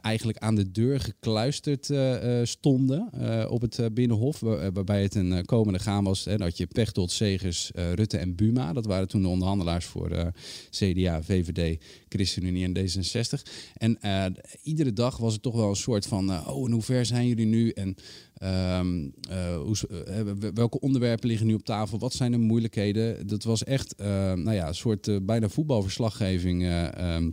eigenlijk 0.02 0.38
aan 0.38 0.56
de 0.56 0.72
deur 0.72 1.00
gekluisterd 1.00 1.90
eh, 1.90 2.40
eh, 2.40 2.46
stonden 2.48 3.10
eh, 3.12 3.52
op 3.52 3.62
het 3.62 3.80
eh, 3.80 3.86
Binnenhof, 3.94 4.40
waar- 4.40 4.60
eh, 4.60 4.68
waarbij 4.74 5.02
het 5.02 5.16
een 5.16 5.34
eh, 5.34 5.44
komende 5.44 5.80
gaan 5.80 6.04
was. 6.04 6.24
Dan 6.24 6.42
had 6.42 6.58
je 6.58 6.68
Pechtold, 6.68 7.12
Segers, 7.12 7.72
eh, 7.72 7.94
Rutte 7.94 8.18
en 8.18 8.36
Buma. 8.36 8.74
Dat 8.74 8.86
waren 8.86 9.08
toen 9.08 9.22
de 9.22 9.28
onderhandelaars 9.28 9.86
voor 9.86 10.10
eh, 10.12 10.28
CDA, 10.70 11.24
VVD, 11.24 11.84
ChristenUnie 12.10 12.64
en 12.66 12.78
D66. 12.78 13.42
En 13.74 14.02
eh, 14.02 14.26
iedere 14.64 14.94
dag 14.94 15.18
was 15.18 15.34
het 15.34 15.42
toch 15.42 15.56
wel 15.56 15.70
een 15.70 15.76
soort 15.76 16.06
van, 16.06 16.32
eh, 16.32 16.48
oh, 16.48 16.66
en 16.66 16.72
hoe 16.72 16.82
ver 16.82 17.06
zijn 17.06 17.28
jullie 17.28 17.46
nu? 17.46 17.70
En 17.70 17.96
ehm, 18.34 19.10
eh, 19.30 19.58
hoe, 19.58 19.76
eh, 20.06 20.50
welke 20.54 20.80
onderwerpen 20.80 21.28
liggen 21.28 21.48
nu 21.48 21.54
op 21.54 21.66
tafel? 21.66 22.00
Wat 22.00 22.14
zijn 22.14 22.32
de 22.32 22.38
moeilijkheden? 22.38 23.28
Dat 23.28 23.44
was 23.44 23.64
echt, 23.64 23.96
eh, 23.96 24.08
nou 24.34 24.54
ja, 24.54 24.68
een 24.68 24.76
soort 24.76 25.08
eh, 25.08 25.16
bijna 25.22 25.50
voetbalverslaggeving. 25.50 26.64
eh, 26.64 26.84
ehm, 27.16 27.26
eh, 27.26 27.32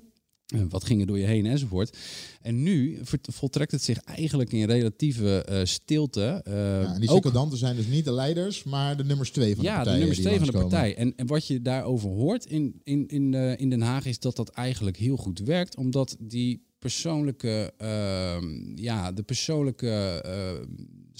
wat 0.68 0.84
ging 0.84 1.00
er 1.00 1.06
door 1.06 1.18
je 1.18 1.26
heen 1.26 1.46
enzovoort. 1.46 1.96
En 2.42 2.62
nu 2.62 2.98
voltrekt 3.32 3.72
het 3.72 3.82
zich 3.82 3.98
eigenlijk 3.98 4.52
in 4.52 4.64
relatieve 4.66 5.44
eh, 5.44 5.60
stilte. 5.64 6.40
eh, 6.44 6.82
Ja, 6.82 6.98
die 6.98 7.08
secondanten 7.08 7.58
zijn 7.58 7.76
dus 7.76 7.86
niet 7.86 8.04
de 8.04 8.12
leiders, 8.12 8.62
maar 8.64 8.96
de 8.96 9.04
nummers 9.04 9.30
twee 9.30 9.54
van 9.54 9.64
de 9.64 9.70
ja, 9.70 9.74
partij. 9.76 9.92
de 9.92 9.98
nummers 9.98 10.20
twee 10.20 10.38
van 10.38 10.46
de 10.46 10.52
partij. 10.52 10.96
En, 10.96 11.12
en 11.16 11.26
wat 11.26 11.46
je 11.46 11.62
daarover 11.62 12.08
hoort 12.10 12.44
in, 12.46 12.80
in, 12.84 13.06
in, 13.08 13.34
eh, 13.34 13.58
in 13.58 13.70
Den 13.70 13.80
Haag 13.82 14.06
is 14.06 14.18
dat 14.18 14.36
dat 14.36 14.48
eigenlijk 14.48 14.96
heel 14.96 15.16
goed 15.16 15.38
werkt, 15.38 15.76
omdat 15.76 16.16
die 16.20 16.66
persoonlijke, 16.78 17.72
ehm, 17.78 18.76
ja, 18.78 19.12
de 19.12 19.22
persoonlijke 19.22 20.20
eh, 20.24 20.66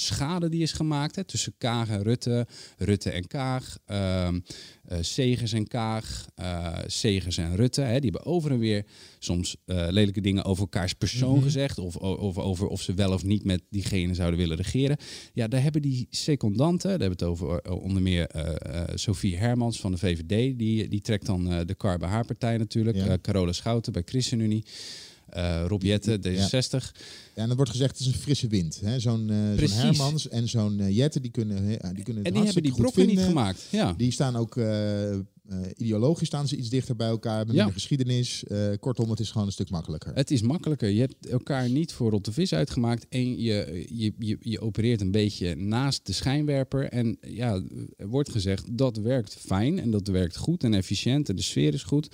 schade 0.01 0.49
die 0.49 0.63
is 0.63 0.73
gemaakt 0.73 1.17
hè, 1.17 1.25
tussen 1.25 1.55
Kaag 1.59 1.89
en 1.89 2.03
Rutte, 2.03 2.47
Rutte 2.79 3.11
en 3.11 3.27
Kaag, 3.27 3.77
Segers 5.01 5.53
en 5.53 5.67
Kaag, 5.67 6.27
Segers 6.87 7.39
en 7.39 7.57
Rutte, 7.57 7.81
hè, 7.81 8.01
die 8.01 8.11
hebben 8.11 8.25
over 8.33 8.51
en 8.51 8.59
weer 8.59 8.85
soms 9.19 9.57
eh, 9.65 9.87
lelijke 9.91 10.21
dingen 10.21 10.45
over 10.45 10.63
elkaars 10.63 10.93
persoon 10.95 11.35
Mhm. 11.35 11.43
gezegd, 11.43 11.79
of 11.79 11.97
o- 11.97 12.17
over, 12.37 12.67
of 12.67 12.83
ze 12.83 12.95
wel 12.95 13.13
of 13.13 13.25
niet 13.25 13.45
met 13.45 13.63
diegene 13.71 14.15
zouden 14.15 14.39
willen 14.39 14.57
regeren. 14.57 14.97
Ja, 15.33 15.49
daar 15.49 15.63
hebben 15.63 15.83
die 15.83 16.07
secondanten, 16.11 16.91
daar 16.91 17.09
hebben 17.09 17.19
we 17.19 17.25
het 17.25 17.33
over 17.33 17.73
onder 17.83 18.03
meer 18.03 18.31
Sophie 18.95 19.37
Hermans 19.37 19.81
van 19.81 19.91
de 19.93 19.99
VVD, 19.99 20.59
die, 20.59 20.89
die 20.89 21.01
trekt 21.01 21.27
dan 21.27 21.65
de 21.67 21.75
kar 21.75 21.99
bij 21.99 22.09
haar 22.09 22.25
partij 22.27 22.57
natuurlijk. 22.57 22.97
Ja. 22.97 23.19
Carola 23.23 23.53
Schouten 23.53 23.93
bij 23.93 24.03
ChristenUnie. 24.05 24.65
Eh 25.31 25.65
Rob 25.67 25.83
Jette, 25.83 26.19
D66. 26.29 26.97
Ja, 27.35 27.43
en 27.43 27.49
dat 27.49 27.57
wordt 27.57 27.71
gezegd, 27.71 27.91
het 27.99 28.01
is 28.01 28.07
een 28.07 28.21
frisse 28.21 28.47
wind. 28.49 28.81
hè. 28.85 29.01
Zo'n 29.01 29.31
eh. 29.31 29.71
Hermans 29.71 30.29
en 30.29 30.49
zo'n 30.49 30.81
eh, 30.81 30.97
Jette, 30.97 31.21
die 31.21 31.31
kunnen, 31.31 31.67
die 31.67 32.05
kunnen 32.05 32.25
het 32.25 32.27
En 32.27 32.33
die 32.33 32.45
hebben 32.45 32.63
die 32.63 32.75
brokken 32.75 33.07
niet 33.07 33.21
gemaakt. 33.21 33.67
Ja. 33.71 33.95
Die 33.97 34.11
staan 34.13 34.37
ook 34.37 34.57
ideologisch 35.77 36.27
staan 36.27 36.49
ze 36.49 36.57
iets 36.57 36.69
dichter 36.69 36.97
bij 36.97 37.09
elkaar, 37.09 37.37
hebben 37.37 37.55
Ja. 37.55 37.71
geschiedenis. 37.71 38.45
Kortom, 38.81 39.11
het 39.11 39.21
is 39.21 39.31
gewoon 39.31 39.47
een 39.47 39.53
stuk 39.53 39.71
makkelijker. 39.71 40.15
Het 40.15 40.31
is 40.31 40.43
makkelijker. 40.43 40.89
Je 40.89 41.01
hebt 41.01 41.27
elkaar 41.27 41.69
niet 41.71 41.93
voor 41.93 42.11
rotte 42.11 42.33
vis 42.33 42.53
uitgemaakt. 42.53 43.07
En 43.09 43.41
je, 43.41 43.87
je, 43.91 44.13
je, 44.19 44.37
je 44.41 44.61
opereert 44.61 45.01
een 45.01 45.11
beetje 45.11 45.55
naast 45.55 46.07
de 46.07 46.13
schijnwerper. 46.13 46.85
En 46.89 47.19
ja, 47.21 47.63
er 47.97 48.09
wordt 48.09 48.31
gezegd 48.31 48.79
dat 48.79 48.97
werkt 48.97 49.35
fijn 49.47 49.79
en 49.79 49.91
dat 49.91 50.07
werkt 50.07 50.37
goed 50.37 50.65
en 50.65 50.75
efficiënt 50.75 51.29
en 51.29 51.37
de 51.37 51.43
sfeer 51.43 51.75
is 51.75 51.83
goed. 51.83 52.09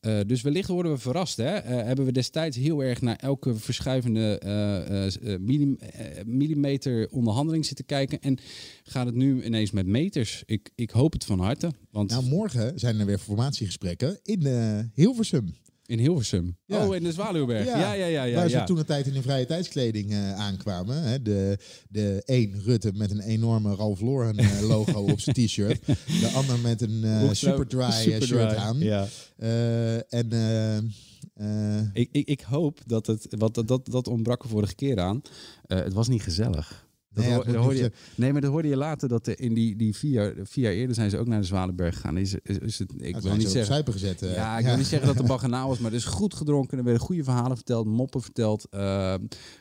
Eh, 0.00 0.20
dus 0.26 0.42
wellicht 0.42 0.68
worden 0.68 0.92
we 0.92 0.98
verrast. 0.98 1.36
Hè? 1.36 1.54
Eh, 1.56 1.84
hebben 1.84 2.04
we 2.04 2.12
destijds 2.12 2.56
heel 2.56 2.82
erg 2.82 3.00
naar 3.00 3.16
elke 3.16 3.54
verschuivende 3.54 4.38
eh, 4.38 5.36
millim- 5.40 5.78
millimeter 6.26 7.08
onderhandeling 7.10 7.66
zitten 7.66 7.84
kijken. 7.84 8.20
En 8.20 8.38
gaat 8.82 9.06
het 9.06 9.14
nu 9.14 9.42
ineens 9.44 9.70
met 9.70 9.86
meters? 9.86 10.42
Ik, 10.46 10.70
ik 10.74 10.90
hoop 10.90 11.12
het 11.12 11.24
van 11.24 11.40
harte. 11.40 11.72
Want 11.90 12.10
Nou, 12.10 12.24
morgen 12.24 12.78
zijn 12.78 13.00
er 13.00 13.06
weer 13.06 13.18
formatiegesprekken 13.18 14.18
in 14.22 14.46
Hilversum. 14.94 15.54
In 15.88 15.98
Hilversum. 15.98 16.56
Ja. 16.66 16.86
Oh, 16.86 16.94
in 16.94 17.02
de 17.02 17.12
Zwaluwberg. 17.12 17.66
Ja, 17.66 17.78
ja, 17.78 17.92
ja. 18.06 18.22
ja, 18.22 18.34
waar 18.34 18.48
ja, 18.48 18.58
ze 18.60 18.64
toen 18.66 18.78
een 18.78 18.84
tijd 18.84 19.06
in 19.06 19.12
hun 19.12 19.22
vrije 19.22 19.46
tijdskleding 19.46 20.10
eh, 20.12 20.34
aankwamen. 20.34 21.02
Hè? 21.02 21.22
De, 21.22 21.58
de 21.88 22.22
een 22.24 22.60
Rutte 22.64 22.92
met 22.94 23.10
een 23.10 23.20
enorme 23.20 23.74
Ralph 23.74 24.00
Lauren 24.00 24.36
eh, 24.36 24.60
logo 24.68 25.00
op 25.00 25.20
zijn 25.20 25.36
t-shirt. 25.46 25.86
De 26.20 26.30
ander 26.34 26.58
met 26.58 26.80
een 26.82 27.04
eh 27.04 27.20
Hoekstro- 27.20 27.50
Superdry 27.50 27.90
Superdry, 27.90 28.26
shirt 28.26 28.54
aan. 28.54 28.78
Ja. 28.78 29.06
Eh, 29.36 30.12
en 30.12 30.92
Ik, 31.92 32.08
ik, 32.12 32.26
ik 32.28 32.40
hoop 32.40 32.80
dat 32.86 33.06
het, 33.06 33.26
wat 33.38 33.54
dat, 33.54 33.68
dat, 33.68 33.86
dat 33.90 34.08
ontbrak 34.08 34.42
er 34.42 34.48
vorige 34.48 34.74
keer 34.74 35.00
aan. 35.00 35.22
Eh, 35.66 35.78
het 35.78 35.92
was 35.92 36.08
niet 36.08 36.22
gezellig. 36.22 36.86
Dat 37.18 37.26
Nee, 37.26 37.34
hoor- 37.34 37.44
dat 37.44 37.54
hoorde 37.54 37.78
je, 37.78 37.92
nee, 38.14 38.32
maar 38.32 38.40
dat 38.40 38.50
hoorde 38.50 38.68
je 38.68 38.76
later 38.76 39.08
dat 39.08 39.28
in 39.28 39.54
die, 39.54 39.76
die 39.76 39.96
vier, 39.96 40.10
jaar, 40.12 40.32
vier 40.42 40.64
jaar 40.64 40.72
eerder 40.72 40.94
zijn 40.94 41.10
ze 41.10 41.18
ook 41.18 41.26
naar 41.26 41.40
de 41.40 41.46
Zwalenberg 41.46 41.94
gegaan. 41.94 42.16
Is, 42.16 42.34
is, 42.42 42.58
is 42.58 42.78
het, 42.78 42.92
ik 42.96 43.10
nou, 43.10 43.22
wil 43.22 43.36
niet 43.36 43.48
zeggen. 43.48 43.92
gezet. 43.92 44.22
eh. 44.22 44.34
Ja, 44.34 44.58
ik 44.58 44.64
wil 44.64 44.76
niet 44.76 44.86
zeggen 44.86 45.08
dat 45.08 45.16
het 45.18 45.26
baganaal 45.36 45.68
was, 45.68 45.78
maar 45.78 45.90
er 45.90 45.96
is 45.96 46.04
goed 46.04 46.34
gedronken. 46.34 46.78
Er 46.78 46.84
werden 46.84 47.02
goede 47.02 47.24
verhalen 47.24 47.56
verteld, 47.56 47.86
moppen 47.86 48.22
verteld. 48.22 48.66
eh, 48.70 49.14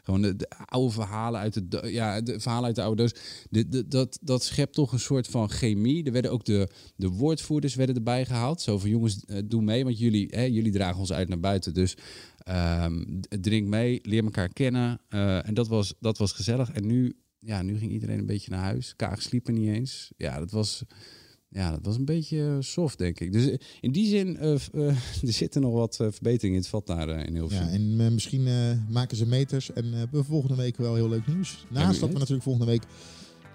gewoon 0.03 0.21
de, 0.21 0.35
de 0.35 0.49
oude 0.65 0.93
verhalen 0.93 1.39
uit 1.39 1.71
de, 1.71 1.91
ja, 1.91 2.21
de 2.21 2.39
verhalen 2.39 2.65
uit 2.65 2.75
de 2.75 2.81
oude 2.83 3.01
doos. 3.01 3.13
De, 3.49 3.67
de, 3.67 3.87
dat, 3.87 4.19
dat 4.21 4.43
schept 4.43 4.73
toch 4.73 4.91
een 4.91 4.99
soort 4.99 5.27
van 5.27 5.49
chemie. 5.49 6.03
Er 6.05 6.11
werden 6.11 6.31
ook 6.31 6.45
de, 6.45 6.67
de 6.95 7.07
woordvoerders 7.09 7.75
werden 7.75 7.95
erbij 7.95 8.25
gehaald. 8.25 8.61
Zo 8.61 8.77
van 8.79 8.89
jongens, 8.89 9.25
eh, 9.25 9.37
doe 9.45 9.61
mee, 9.61 9.83
want 9.83 9.99
jullie, 9.99 10.27
hè, 10.29 10.41
jullie 10.43 10.71
dragen 10.71 10.99
ons 10.99 11.11
uit 11.13 11.29
naar 11.29 11.39
buiten. 11.39 11.73
Dus 11.73 11.95
ehm, 12.37 13.03
drink 13.41 13.67
mee, 13.67 13.99
leer 14.03 14.23
elkaar 14.23 14.49
kennen. 14.53 14.99
En 15.09 15.53
dat 15.53 15.67
was, 15.67 15.93
dat 15.99 16.17
was 16.17 16.31
gezellig. 16.31 16.71
En 16.71 16.85
nu, 16.87 17.13
ja, 17.39 17.61
nu 17.61 17.77
ging 17.77 17.91
iedereen 17.91 18.19
een 18.19 18.25
beetje 18.25 18.51
naar 18.51 18.63
huis. 18.63 18.93
Kaag 18.95 19.21
sliep 19.21 19.47
er 19.47 19.53
niet 19.53 19.67
eens. 19.69 20.11
Ja, 20.17 20.39
dat 20.39 20.51
was... 20.51 20.83
Ja, 21.49 21.71
dat 21.71 21.85
was 21.85 21.95
een 21.95 22.05
beetje 22.05 22.57
soft, 22.59 22.97
denk 22.97 23.19
ik. 23.19 23.31
Dus 23.31 23.47
eh, 23.49 23.57
in 23.81 23.91
die 23.91 24.07
zin, 24.07 24.37
eh, 24.37 24.57
v- 24.57 24.67
eh, 24.73 24.87
er 25.27 25.33
zitten 25.33 25.61
nog 25.61 25.73
wat 25.73 25.99
eh, 25.99 26.07
verbeteringen 26.11 26.55
in 26.55 26.61
het 26.61 26.69
vat 26.69 26.87
daar 26.87 27.09
eh, 27.09 27.25
in 27.25 27.33
Hilversum. 27.33 27.65
Ja, 27.65 27.71
en 27.71 27.99
eh, 27.99 28.11
misschien 28.11 28.47
eh, 28.47 28.53
maken 28.89 29.17
ze 29.17 29.25
meters 29.25 29.73
en 29.73 29.85
eh, 29.85 29.91
hebben 29.97 30.19
we 30.21 30.25
volgende 30.27 30.55
week 30.55 30.77
wel 30.77 30.95
heel 30.95 31.09
leuk 31.09 31.27
nieuws. 31.27 31.65
Naast 31.69 31.99
dat 31.99 32.09
we 32.09 32.15
natuurlijk 32.17 32.43
volgende 32.43 32.71
week 32.71 32.83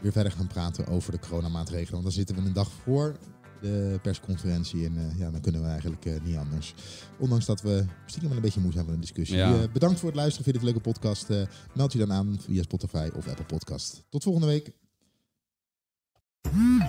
weer 0.03 0.13
verder 0.13 0.33
gaan 0.33 0.47
praten 0.47 0.87
over 0.87 1.13
de 1.13 1.19
coronamaatregelen. 1.19 1.91
Want 1.93 2.03
dan 2.03 2.13
zitten 2.13 2.37
we 2.37 2.43
een 2.43 2.53
dag 2.53 2.73
voor 2.73 3.17
de 3.63 3.99
persconferentie 4.03 4.85
en 4.85 4.97
eh, 4.97 5.19
ja, 5.19 5.31
dan 5.31 5.41
kunnen 5.41 5.63
we 5.63 5.67
eigenlijk 5.67 6.05
eh, 6.05 6.13
niet 6.25 6.37
anders. 6.37 6.75
Ondanks 7.19 7.47
dat 7.47 7.61
we 7.61 7.85
stiekem 8.07 8.29
wel 8.29 8.37
een 8.37 8.45
beetje 8.45 8.61
moe 8.61 8.73
zijn 8.73 8.85
van 8.85 8.95
de 8.95 9.01
discussie. 9.01 9.37
Ja. 9.37 9.55
Eh, 9.55 9.73
bedankt 9.73 9.99
voor 9.99 10.09
het 10.09 10.19
luisteren. 10.19 10.45
Vind 10.45 10.57
je 10.57 10.61
dit 10.61 10.77
een 10.77 10.83
leuke 10.83 11.01
podcast? 11.01 11.49
Meld 11.75 11.93
je 11.93 11.99
dan 11.99 12.13
aan 12.13 12.39
via 12.41 12.63
Spotify 12.63 13.11
of 13.15 13.29
Apple 13.29 13.45
Podcast. 13.45 14.03
Tot 14.09 14.23
volgende 14.23 14.47
week. 14.47 14.73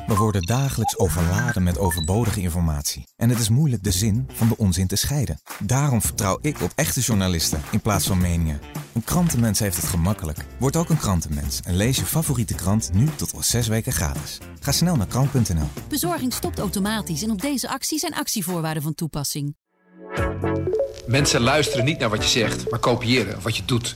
We 0.08 0.16
worden 0.16 0.42
dagelijks 0.42 0.98
overladen 0.98 1.64
met 1.64 1.78
overbodige 1.78 2.42
informatie. 2.42 3.08
En 3.16 3.30
het 3.30 3.40
is 3.40 3.50
moeilijk 3.50 3.84
de 3.84 3.92
zin 3.92 4.28
van 4.34 4.48
de 4.48 4.58
onzin 4.58 4.88
te 4.88 4.96
scheiden. 4.96 5.42
Daarom 5.60 6.02
vertrouw 6.02 6.38
ik 6.42 6.62
op 6.62 6.72
echte 6.76 7.00
journalisten 7.00 7.62
in 7.72 7.82
plaats 7.82 8.08
van 8.08 8.18
meningen. 8.18 8.60
Een 8.94 9.04
krantenmens 9.04 9.60
heeft 9.60 9.76
het 9.76 9.86
gemakkelijk. 9.86 10.46
Word 10.60 10.76
ook 10.76 10.90
een 10.90 10.98
krantenmens 10.98 11.62
en 11.62 11.76
lees 11.76 11.98
je 11.98 12.06
favoriete 12.06 12.56
krant 12.56 12.90
nu 12.94 13.08
tot 13.16 13.34
al 13.34 13.44
zes 13.44 13.68
weken 13.68 13.92
gratis. 13.92 14.38
Ga 14.60 14.72
snel 14.72 14.96
naar 14.96 15.08
krant.nl. 15.08 15.68
Bezorging 15.90 16.34
stopt 16.34 16.60
automatisch 16.60 17.24
en 17.24 17.32
op 17.32 17.42
deze 17.42 17.70
actie 17.70 18.00
zijn 18.00 18.14
actievoorwaarden 18.14 18.84
van 18.84 18.96
toepassing. 18.96 19.56
Mensen 21.08 21.42
luisteren 21.42 21.86
niet 21.86 22.00
naar 22.00 22.10
wat 22.10 22.24
je 22.24 22.30
zegt, 22.30 22.70
maar 22.70 22.80
kopiëren 22.80 23.42
wat 23.42 23.58
je 23.58 23.66
doet. 23.66 23.96